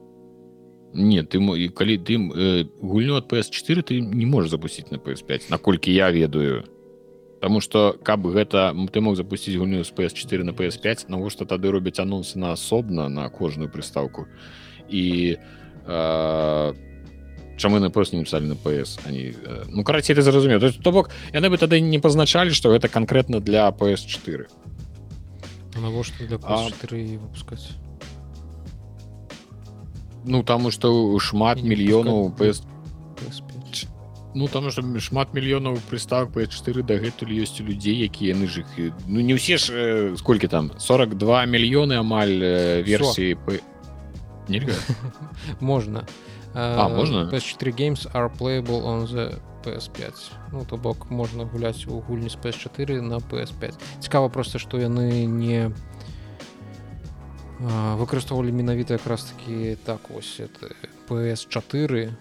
[0.93, 5.49] Не ты мой калі ты э, гульню от PS4 ты не можешь запусціць на PS5
[5.49, 6.65] наколькі я ведаю.
[7.41, 11.99] Таму что каб гэта ты мог запусціць гульню з PS4 на PS5 навошта тады робяць
[11.99, 14.27] анонсы на асобна на кожную прыстаўку
[14.89, 15.37] і
[15.87, 16.73] э,
[17.57, 21.09] чаму на просто не писали на PS они э, ну карацей ты зразумеў то бок
[21.33, 24.45] яны бы тады не пазначалі что гэта конкретно для PS4
[25.81, 27.17] навошта для PS4 а...
[27.17, 27.69] выпускаць
[30.25, 32.63] ну таму что шмат мільёнаў PS...
[34.33, 38.93] ну там что шмат мільёнаў прыстав PS4 дагэтуль ёсць у людзей якія яны ж іх
[39.07, 40.71] ну не ўсе ж э, сколькі там?
[40.77, 43.59] 42 мільёны амаль э, версіі П...
[44.47, 44.75] нельга
[45.59, 46.07] можна.
[46.53, 47.29] А можна?
[47.29, 52.37] PS4 games are playable on the PS5 ну то бок можна гуляць у гульні з
[52.37, 55.71] PS4 на PS5 цікава просто што яны не не
[57.59, 60.73] выкарыстоўвалі менавіта якраз такі так ось это
[61.09, 62.13] PS4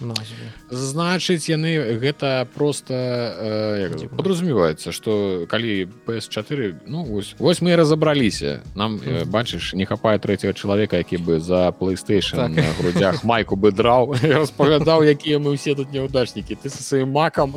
[0.00, 8.62] назве значыць яны гэта просто э, подразумеваецца что калі PS4 ну вось, вось мы разабраліся.
[8.74, 12.76] Нам э, бачыш не хапае трэцяга чалавека які бы за playstation так.
[12.78, 17.54] грудях майку бы драў распавядаў якія мы ўсе тут неудачнікі ты со сваім макам.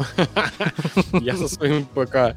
[1.22, 2.36] Я со сваім ПК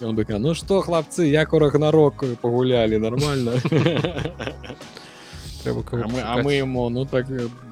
[0.00, 3.52] Он быка ну что хлапцы як у рагнарок пагулялі нормально?
[5.64, 7.26] Трэба а мы, а мы ему ну так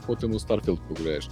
[0.07, 1.29] потым у старфілд пагуляешь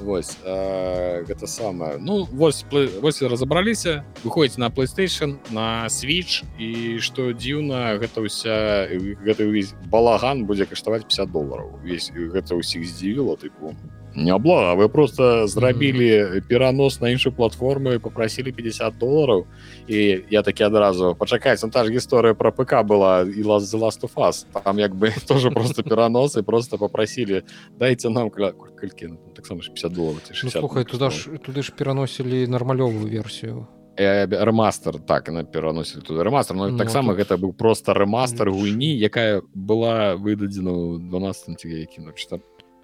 [0.00, 2.64] Вось э, гэта самае ну вось
[3.02, 8.86] вось разабраліся выходзіць на playstation на switch і што дзіўна гэта ўся
[9.26, 11.74] гэта ўвесь балаган будзе каштаваць 50 долларов.
[11.84, 13.74] Весь гэта ўсіх здзівіла тыпу
[14.14, 19.46] не блага вы просто зрабілі перанос на іншую платформу і попросілі 50 долларов.
[19.88, 24.02] І я такі адразу пачакаць та ж гісторыя про ПК была і лас за last
[24.02, 24.46] of us.
[24.64, 27.42] Там як бы тоже просто перанос і просто попросілі
[27.78, 33.66] дайте нам колькі таксама 50 долларов ну, слухай туда ж туды ж пераносілі нармалёвую версію
[33.96, 39.42] рэмастер так на пераносілі туды рэмастер но ну, таксама гэта быў просто рэмастер гульні якая
[39.54, 42.12] была выдадзена 12 ці які ну,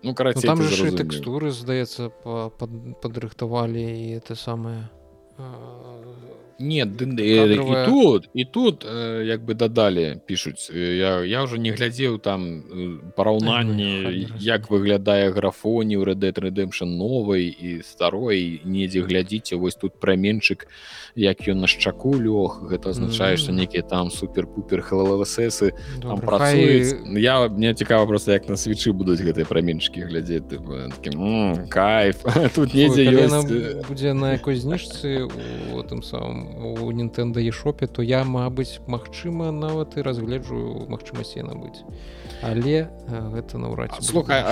[0.07, 2.11] ну карацей ну, там же тэкстуры здаецца
[3.02, 4.86] падрыхтавалі і это самае
[6.59, 8.86] нет і тут і тут
[9.24, 12.64] як бы дадалі пішуць я, я ўжо не глядзеў там
[13.16, 20.68] параўнанне як выглядае графоні ў Red Redemption новай і старой недзе глядзіце вось тут праменчык
[21.14, 24.80] як ён на шчаку лёг гэта азначае што нейкія там супер-пупер
[26.00, 30.57] там працуюць я мне цікава просто як на свечы будуць гэтыя праменчыкі глядзець
[31.68, 32.24] кайф
[32.57, 33.12] тут недзе
[33.88, 39.97] будзе на якой зніжцы у тым самым у Нтэнда ешопе то я мабыць магчыма нават
[39.97, 41.82] і разгляджу магчымасць набыць
[42.42, 44.42] але гэта наўрад слухай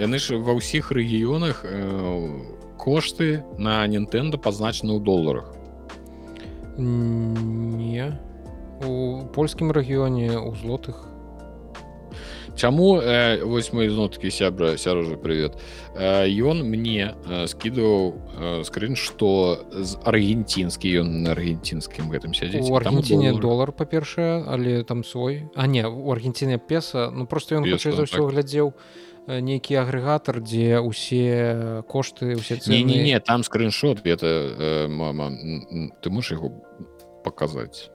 [0.00, 1.64] яны ж ва ўсіх рэгіёнах
[2.86, 5.50] кошты на Нтэнда пазначаны ў доларах.
[6.78, 8.14] Не.
[8.84, 11.08] У польскім рэгіёне у злотых
[12.56, 15.52] Чаму э, вось мой зноткі сябра сярожа привет
[15.92, 22.64] ён э, мне э, скідываў э, скрын што з аргенцінскі ён на аргенцінскім гэтым сядзець
[22.64, 25.44] у аргенціне долар, долар па-першае але там свой.
[25.54, 28.72] А не у аргенціне песа ну просто ён за ўсё глядзеў
[29.26, 35.28] нейкі агрэгатар дзе ўсе кошты усе не, не, не там скриншот это э, мама
[36.00, 36.64] ты можешь его
[37.24, 37.90] показать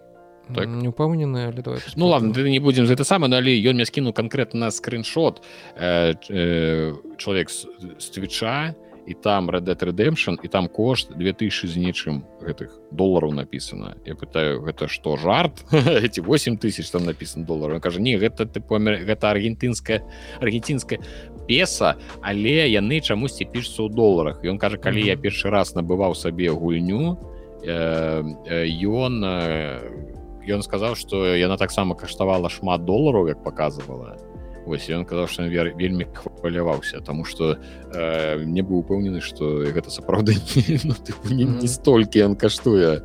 [0.56, 0.68] так?
[0.68, 3.86] не упэўнены але давай ну ладно ты не будем за это самое але ён мне
[3.86, 5.44] скінул конкретно скриншот
[5.76, 7.68] э, э, чалавек с,
[8.00, 8.76] с твича
[9.08, 13.96] і там Red Dead Redemption і там кошт 2000 з нечым гэтых долларов написано.
[14.06, 15.66] Я пытаю гэта что жарт?
[15.72, 17.82] Эти 8 тысяч там написан долларов.
[17.82, 20.04] Кажа не гэта ты помер гэта аргентынская
[20.40, 21.00] аргентинская
[21.48, 26.54] песа але яны чамусьці пішцца ў доларах ён кажа калі я першы раз набываў сабе
[26.54, 27.18] гульню
[27.66, 29.14] ён
[30.48, 34.18] ён сказаў что яна таксама каштавала шмат долларов як показывала.
[34.66, 37.58] Вось ён казаў што вельмі хваляваўся тому что
[37.94, 40.38] э, не быў упэўнены что гэта сапраўды
[40.84, 40.96] ну,
[41.30, 43.02] не, не столькі ён каштуе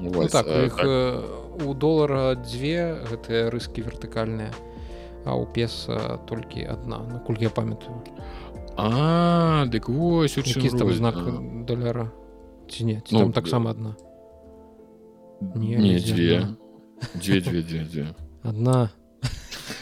[0.00, 0.80] ну, так, э, так.
[0.84, 1.22] Э,
[1.66, 4.54] у долара дзве гэтыя рыскі вертыкальныя
[5.24, 5.88] а у пес
[6.26, 8.00] толькі одна наколькі я памятаю.
[8.76, 10.38] А дык вось
[10.96, 11.16] знак
[11.66, 12.10] даляра
[12.70, 13.96] ці не ці ну, таксама одна
[15.40, 16.46] не, не дзве
[17.14, 18.06] дзве дзве дзве дзве
[18.42, 18.90] одна.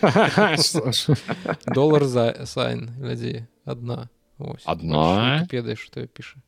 [1.75, 4.09] Доллар за сайн глядзі одна.
[4.65, 5.47] Одна?
[5.51, 6.39] Ведаеш что піша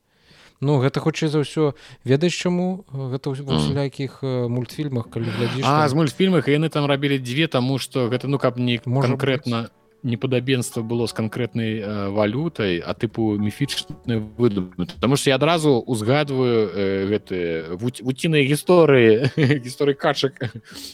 [0.61, 1.73] Ну гэта хутчэй за ўсё
[2.05, 7.81] ведаеш чаму гэта вялякіх мультфільмах калі глядзіш а з мультфільмах яны там рабілі дзве таму
[7.81, 14.18] что гэта ну каб не конкретно непадабенства было з канкрэтнай э, валютай а тыпу міфічны
[14.36, 20.52] выдум потому что я адразу узгадываю э, гэты вуціныя гісторыі гісторыі качак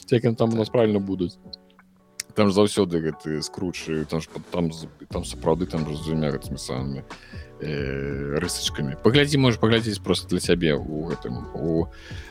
[0.09, 1.37] якім там у нас правильно будуць
[2.37, 4.71] там заўсёды гэты скручы там ж, там
[5.09, 7.03] там сапраўды там з двумя гэтымі самымі
[7.61, 11.87] э, рысачкамі паглядзі можешь паглядзець просто для цябе у гэтым у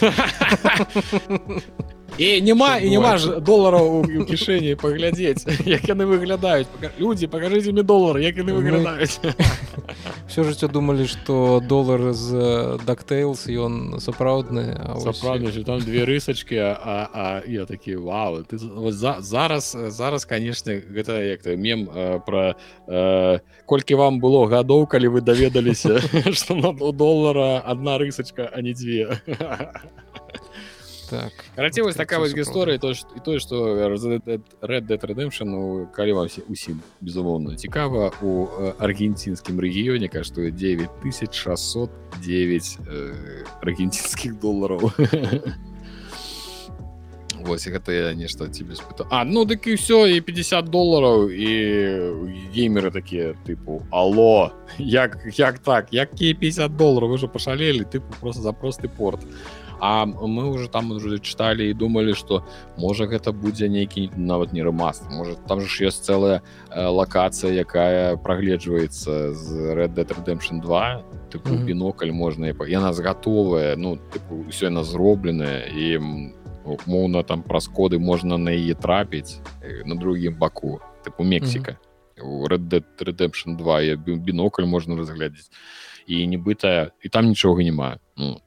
[2.19, 6.69] і няма і няма ж долараў у кішэні паглядзець як яны выглядаюць
[6.99, 9.21] людзі пакажыце мне долар як яны выглядаюць
[10.29, 17.43] все жыццё думалі что долар з дактейлс ён сапраўдны сапраўдны там две рысачки а, а
[17.49, 21.89] я такі вау ты за, зараз зараз конечно гэта як то мем
[22.27, 22.55] про
[23.65, 26.01] колькі вам было гадоў калі вы даведаліся
[26.33, 29.17] что на доллара одна рысачка а не дзве
[31.13, 31.33] так.
[31.57, 36.81] Карацей вось такая вось гісторыя то і тое што Red Dead Redemption калі вам усім
[37.01, 38.47] безумоўна цікава у
[38.79, 42.79] аргенцінскім рэгіёне каштуе 9609
[43.61, 44.91] аргенцінскіх долараў
[47.43, 51.47] Вось гэта я нешта тебе спыта А ну дык і ўсё і 50 долараў і
[52.55, 55.93] геймеры такія тыпу Алло як як так?
[55.93, 60.93] Якія 50 долараў уже пашалелі тыпу просто за просты порт а А мы уже там
[60.93, 62.47] уже чыталі і думалі што
[62.79, 66.39] можа гэта будзе нейкі нават не рэмаст может там ж ёсць цэлая
[66.71, 71.03] э, лакацыя якая прагледжваецца з Red Dead Redemption 2
[71.35, 71.65] тыпу mm -hmm.
[71.67, 73.99] бінокль можна яна гатовая ну
[74.31, 75.99] ўсё яна зробленая і
[76.87, 81.77] моўна там праз коды можна на яе трапіць э, на другім баку тыпу Мексіка mm
[82.23, 82.47] -hmm.
[82.47, 85.51] Red Dead Redemption 2 бінокль можна разглядзець
[86.07, 88.39] і нібыта і там нічога няма ну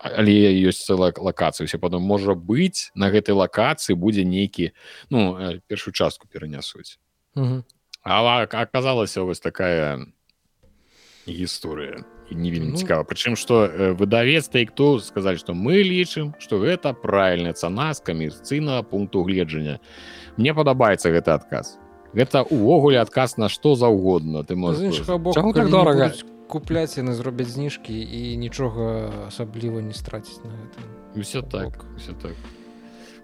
[0.00, 0.32] але
[0.64, 4.72] ёсць цэлая лакацыя все потом можа быць на гэтай лакацыі будзе нейкі
[5.10, 6.98] ну э, першую частку перанясуць.
[8.02, 10.00] А аказалася вось такая
[11.28, 12.76] гісторыя не вельмі ну...
[12.76, 13.04] цікава.
[13.04, 18.82] Прычым што э, выдавец тайкту сказаць што мы лічым што гэта правільная цана з камерцыйнага
[18.82, 19.80] пункту гледжання.
[20.36, 21.76] Мне падабаецца гэты адказ.
[22.14, 26.14] Гэта увогуле адказ на што заўгодна ты можаш так дорага
[26.50, 32.34] купляць яны зробяць зніжкі і нічога асабліва не страціць на гэтым все так все так.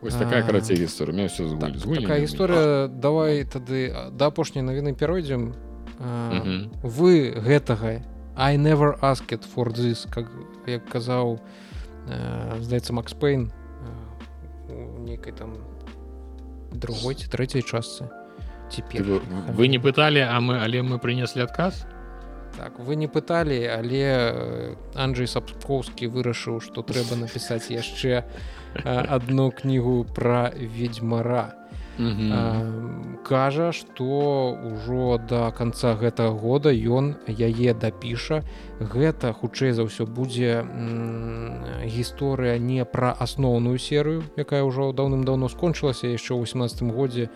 [0.03, 5.55] Ось такая карацей гісторыя все так, такая гісторыя давай тады да апошняй навіны пяройдзем
[6.82, 8.05] вы гэтага
[8.36, 10.31] I never asked for this как
[10.66, 11.40] як казаў
[12.61, 13.51] здаецца Макс Пейн
[15.03, 15.57] нейкай там
[16.70, 18.07] другой ці трэцяй частцы
[18.70, 19.03] теперь
[19.57, 21.86] вы не пыталі а мы але мы прынеслі адказ
[22.57, 28.24] так вы не пыталі але э, Анджей сапкоўскі вырашыў што трэба напісаць яшчэ
[28.85, 31.55] адну кнігу пра ведьмара.
[31.99, 38.45] Ам, кажа што ўжо да канца гэтага года ён яе дапіша.
[38.81, 40.61] Гэта хутчэй за ўсё будзе
[41.89, 46.12] гісторыя не пра асноўную серыю якая ўжо даўным-даўно скончылася.
[46.12, 47.33] Яшчэ ў 18 годзе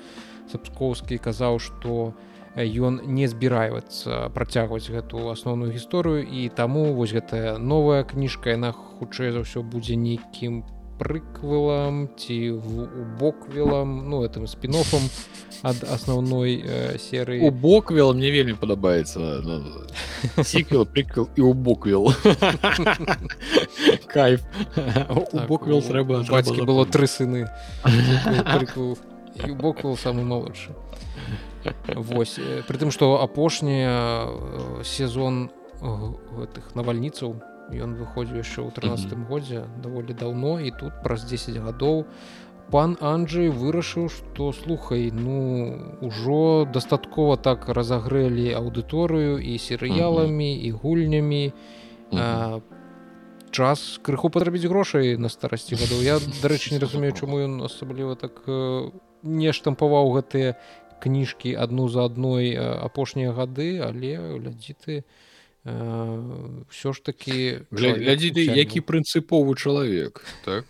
[0.52, 2.12] сапскоўскі казаў што
[2.56, 6.26] ён не збіраюцца працягваць гэту асноўную гісторыю.
[6.26, 10.64] І таму вось гэтая новая кніжка яна хутчэй за ўсё будзе нейкім
[11.00, 12.60] прыквелам ці
[13.16, 15.00] боквелам ну этим спінофам
[15.62, 17.48] ад асноўной э, серыі.
[17.48, 22.12] У боквел мне вельмі падабаецца ну, сіквел приквел і у боквел
[24.06, 24.44] кайф.
[25.08, 27.48] У Так, боквел у- трэба у бацькі было тры сыны
[29.56, 30.76] боквел самы малодшы
[31.94, 32.38] Вось.
[32.38, 35.50] Э, притым што апошні э, сезон
[35.80, 35.86] э,
[36.40, 37.36] гэтых навальніцаў
[37.70, 42.06] ён выходзіў яшчэ ў 13 годзе даволі даўно і тут праз 10 гадоў
[42.70, 51.52] пан Анджей вырашыў што слухай ну ўжо дастаткова так разагрэлі аўдыторыю і серыяламі і гульнямі.
[52.10, 52.60] А,
[53.50, 56.02] час крыху патрабіць грошай на старасці гадоў.
[56.06, 58.90] Я дарэчы не разумею чаму ён асабліва так э,
[59.22, 60.54] не штампаваў гэтыя
[61.00, 64.94] кніжкі адну за адной э, апошнія гады але глядзі ты
[65.64, 70.64] ўсё ж такі глядзі ты які прынцыповы чалавек так?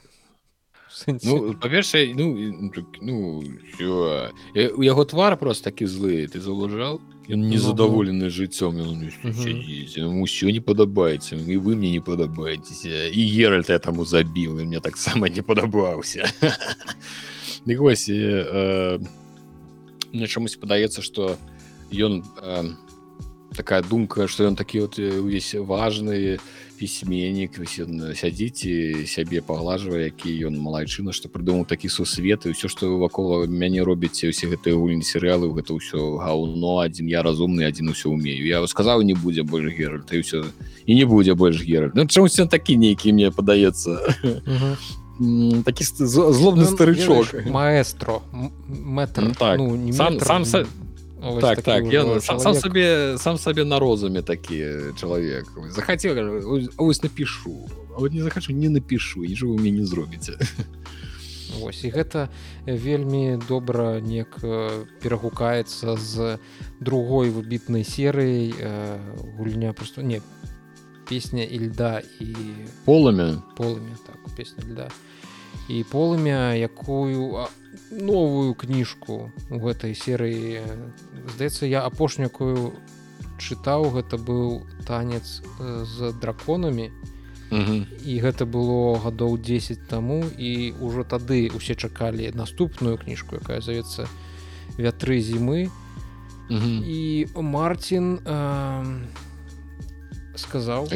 [1.22, 3.42] Ну па-першае ну ну, так, ну
[3.74, 4.30] всё.
[4.54, 7.00] Э, у яго твар просто такі злы ты заўважаў
[7.30, 10.22] ён Ну, незадаволены жыццём ён Мгм.
[10.26, 13.06] усё не падабаецца і вы мне не падабаецеся.
[13.06, 16.26] І геральт я таму забіў і мне таксама не падабаўся.
[17.66, 18.98] Дык вось э, э,
[20.12, 21.36] мне чамусь падаецца што
[21.90, 22.64] ён э,
[23.56, 26.38] такая думка што ён такі от э, увесь важны
[26.80, 27.60] пісьменнік
[28.16, 33.44] сядзіць і сябе паглажвае які ён малайчына што прыдумаў такі сусвет і ўсё што вакол
[33.44, 38.46] мяне робіце ўсе гэтыя гульні серыялы гэта ўсё гаўно адзін я разумны адзін усё умею.
[38.48, 40.48] Я сказаў не будзе больш геральт і ўсё
[40.86, 44.00] і не будзе больш геральт ну, чамусь такі нейкі мне падаецца
[45.20, 45.52] мгм.
[45.56, 48.50] М, такі ст- з- злобны Ну, старычок ведаеш, маэстро м-
[48.96, 49.58] мэтр Ну, так.
[49.58, 50.66] ну, не Сам- мэтр, сам са-
[51.22, 51.84] а вось так так.
[51.84, 54.64] ўжо ён сам, сам сабе сам сабе на розуме такі
[55.00, 56.16] чалавек захацеў
[56.78, 60.32] «Ось- напішу А вот не захачу не напішу нічого вы мне не зробіце
[61.60, 62.28] Вось і гэта
[62.66, 64.38] вельмі добра неяк
[65.02, 66.38] перагукаецца з
[66.80, 68.98] другой выбітнай серыяй э,
[69.36, 70.20] гульня просто не
[71.08, 72.26] песня ільда і
[72.86, 75.09] полымя полымя так песня льда і
[75.90, 77.46] полымя якую
[77.90, 80.62] новую кніжку у гэтай серыі.
[81.34, 82.72] Здаецца я апошнюю якую
[83.40, 86.90] чытаў гэта быў танец э, з драконамі.
[87.50, 94.06] І гэта было гадоў 10 таму і ўжо тады усе чакалі наступную кніжку якая завецца
[94.78, 95.66] вятры зімы
[96.50, 99.02] і Мартин э,
[100.38, 100.86] сказаў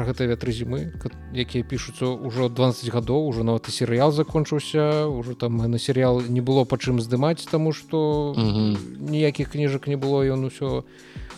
[0.00, 0.04] Э.
[0.04, 0.96] про гэта вятры зімы
[1.36, 6.40] якія пішуцца ўжо 20 гадоў уже нават і серыял закончыўся уже там на серыял не
[6.40, 10.88] было па чым здымаць таму што ніякіх кніжак не было ён усё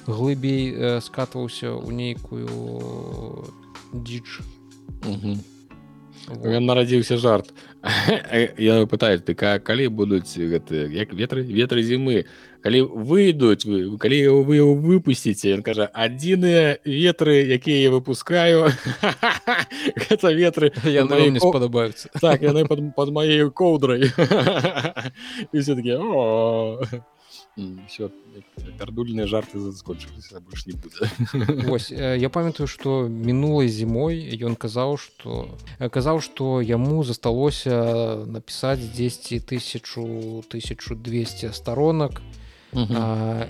[0.06, 3.51] глыбей э, скатваўся ў нейкую
[3.93, 4.47] дзіч
[5.02, 5.52] Вот.
[6.31, 7.53] Ён нарадзіўся жарт.
[8.59, 12.24] Я пытаю ты ка- калі будуць гэты як ветры ветры зімы
[12.62, 18.70] калі выйдуць вы калі вы выпусціце ён кажа адзіныя ветры якія я выпускаю
[19.99, 24.07] гэта ветры яны моей вам не ко- спадабаюцца так яны под, под моей коўдрай
[25.53, 25.99] і все таки
[27.87, 28.09] все
[28.79, 31.09] пердульныя жарты скончыліся больш не будзе
[31.69, 38.24] Вось э, я памятаю што мінулай зімой ён казаў што э, казаў што яму засталося
[38.24, 42.23] напісаць 10 тысячу 1200 сторонак
[42.73, 43.49] а,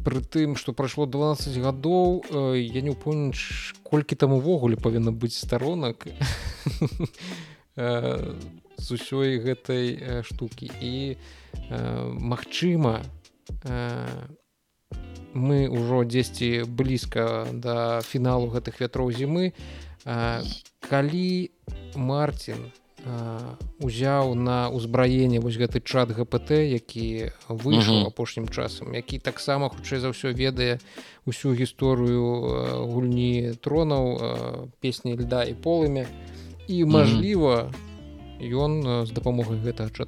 [0.00, 3.36] пры тым што прайшло 12 гадоў э, я не ўпомню
[3.84, 6.08] колькі там увогуле павінна быць сторонак
[7.76, 8.34] э,
[8.76, 10.70] з усёй гэтай э, штукі.
[10.80, 11.16] І
[11.70, 13.23] э, магчыма э,
[15.34, 19.52] мы ўжо дзесьці блізка да фіналу гэтых вятроў зімы.
[20.06, 20.42] Э,
[20.80, 21.50] калі
[21.96, 22.70] Мартин
[23.84, 30.08] узяў на ўзбраенне вось гэты чат ГПТ які выйшаў апошнім часам які таксама хутчэй за
[30.08, 30.80] ўсё ведае
[31.28, 34.28] усю гісторыю э, гульні тронаў э,
[34.80, 36.08] песні льда і полымя.
[36.64, 37.68] І мажліва
[38.40, 40.06] ён з дапамогай гэтага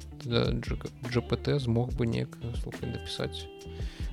[1.07, 3.47] GPT змог бы неяк слухай напісаць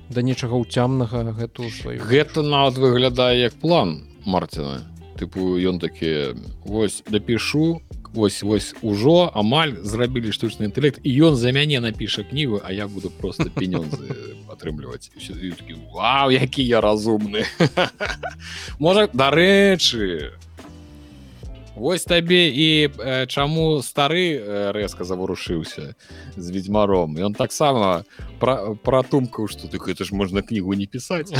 [0.09, 4.85] да нечага ўцямнага гэту сваю гэта нават выглядае як план Марціна.
[5.15, 6.35] Тыпу ён такі
[6.65, 7.81] вось дапішу
[8.15, 12.87] вось вось ужо амаль зрабілі штучны інтэлект і ён за мяне напіша кнігу а я
[12.87, 14.07] буду просто пенёнзы
[14.51, 15.11] атрымліваць
[15.93, 17.43] Вау які я разумны!
[18.79, 20.31] Можа дарэчы
[21.75, 25.95] Вось табе і э, чаму стары э, рэзка заварушыўся
[26.37, 28.07] з ведьзьмаром ён таксама
[28.39, 31.35] пра, пратумкаў што ты гэта ж можна кнігу не пісаць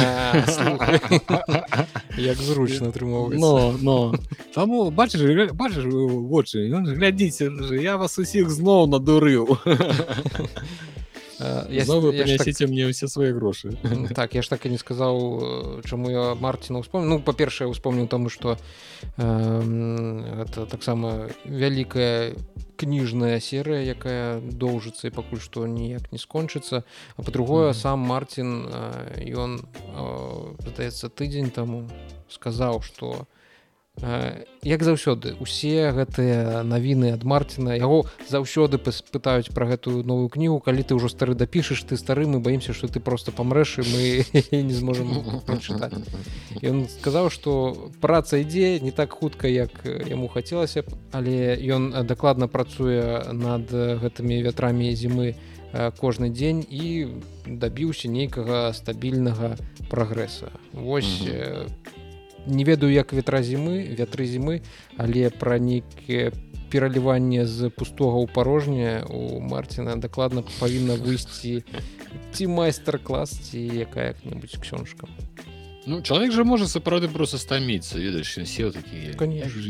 [2.20, 4.12] як зручна атрымоўваць но но
[4.52, 5.24] таму бачыш
[5.56, 7.48] бачыш вочы ён глядзіце
[7.80, 9.56] я вас усіх зноў надурыў
[11.40, 13.76] ясіце мне ўсе свае грошы
[14.20, 18.30] так я ж так і не сказаў чаму я марціна успомню ну па-першае успомніў таму
[18.30, 18.57] што
[19.18, 22.36] это таксама вялікая
[22.78, 26.84] кніжная серыя якая доўжыцца і пакуль што ніяк не скончыцца
[27.16, 28.72] а па-другое сам марцін
[29.20, 29.60] ён
[30.64, 31.88] здаецца тыдзень таму
[32.32, 33.28] сказаў што
[34.01, 40.59] як заўсёды усе гэтыя навіны ад марціна яго заўсёды пытаюць пра гэтую новую кнігу.
[40.59, 44.03] Калі ты ўжо стары дапішаш ты стары мы баімся што ты просто памрэш і мы
[44.67, 45.95] не зможам прачытаць.
[46.59, 50.84] Ён сказаў што праца ідзе не так хутка як яму хацелася
[51.15, 55.39] але ён дакладна працуе над гэтымі вятрамі зімы
[55.99, 57.07] кожны дзень і
[57.47, 59.55] дабіўся нейкага стабільнага
[59.88, 60.51] прагрэса.
[60.72, 61.94] Вось по
[62.47, 64.61] не ведаю як ветра зімы вятры зімы
[64.97, 66.31] але пра нейкія
[66.69, 71.63] пераліванне з пустога ў парожняе у марціна дакладна павінна выйсці
[72.34, 75.07] ці майстар-клас ці якая-небудзь ксёншка
[75.85, 79.13] Ну чалавек жа можа сапраўды просто стаміцца ведаеш сеў такі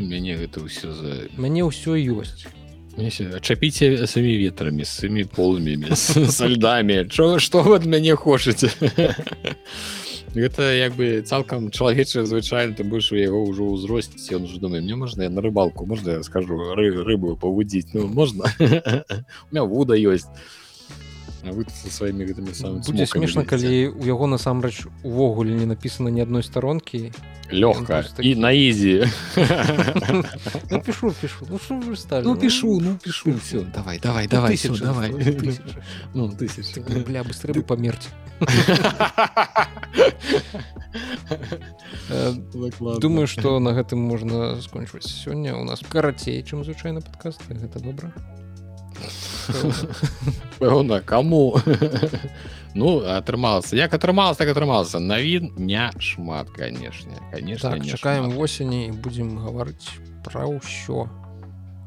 [0.00, 2.48] мяне гэта ўсё за мяне ўсё ёсць.
[2.96, 8.72] Чапіце самі ветрамі з самі полымі са льдамі што вы ад мяне хочаце
[10.36, 14.82] гэта як бы цалкам чалавечае звычайна ты будешь у яго ўжо ўзросціць ён уже думаю
[14.84, 19.64] мне можна я на рыбалку можна я скажу ры, рыбу павудзіць ну можна у меня
[19.64, 20.28] вуда ёсць
[21.52, 26.26] вы со сваімі гэтымі самымі будзе смешна калі у яго насамрэч увогуле не напісана ні
[26.26, 27.12] адной старонкі
[27.52, 29.06] лёгка і на ізі
[30.70, 31.46] ну, пишу пишу.
[31.50, 31.58] Ну,
[32.24, 33.34] ну пишу ну пишу.
[33.38, 35.10] Все давай давай давай давай.
[36.14, 36.32] ну
[37.06, 38.08] бля быстрее памерці
[43.00, 48.12] думаю что на гэтым можна скончваць сёння у нас карацей чым звычайна падкаст гэта добра
[50.60, 51.56] пэўна каму
[52.74, 59.38] ну атрымалася як атрымалася так атрымалася навін не шмат канешне конечно так, чакаем восені будзем
[59.38, 61.08] гаварыць пра ўсё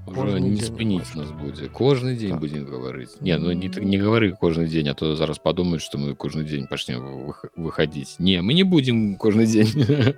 [0.10, 2.40] не спыніць нас будзе кожны дзень так.
[2.40, 6.16] будзем гаварыць не ну не не гавары кожны дзень а то зараз падумаюць што мы
[6.16, 9.86] кожны дзень пачнем выхадзіць не мы не будзем кожны дзень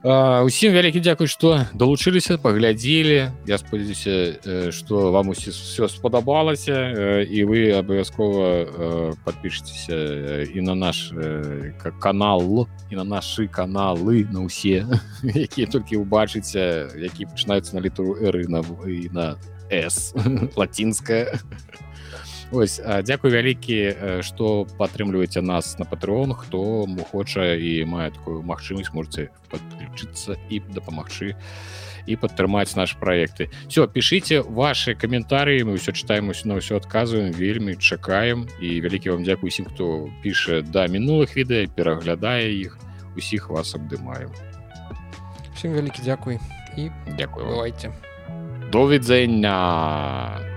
[0.00, 3.36] усім вялікі дзякуй што далучыліся паглядзелі.
[3.44, 11.12] Я спадзяюся што вам усе все спадабалася і вы абавязкова подпішцеся і на наш
[12.00, 14.88] канал і на нашы каналы на ўсе
[15.22, 19.36] якія толькі ўбачыце які пачынаюцца на літуру эры на і на
[19.68, 20.16] с
[20.56, 21.36] лацінская
[22.52, 29.30] Ось дзякуй вялікі што падтрымліваеце нас на патрон хто хоча і мае такую магчымасць можете
[29.52, 31.38] подключыцца і дапамагчы
[32.10, 37.76] і падтрымаць наш проекты все пішыце ваши каментарыі мы ўсё читаем на ўсё адказваем вельмі
[37.76, 38.48] чакаем.
[38.58, 42.78] І вялікі вам дзякуй усім хто піша да мінулых відэа пераглядае іх.
[43.16, 44.30] Усіх вас абдымаем.
[45.54, 46.42] Всем вялікі дзякуй
[46.76, 47.94] і дзякую бывайте
[48.72, 50.49] до відзення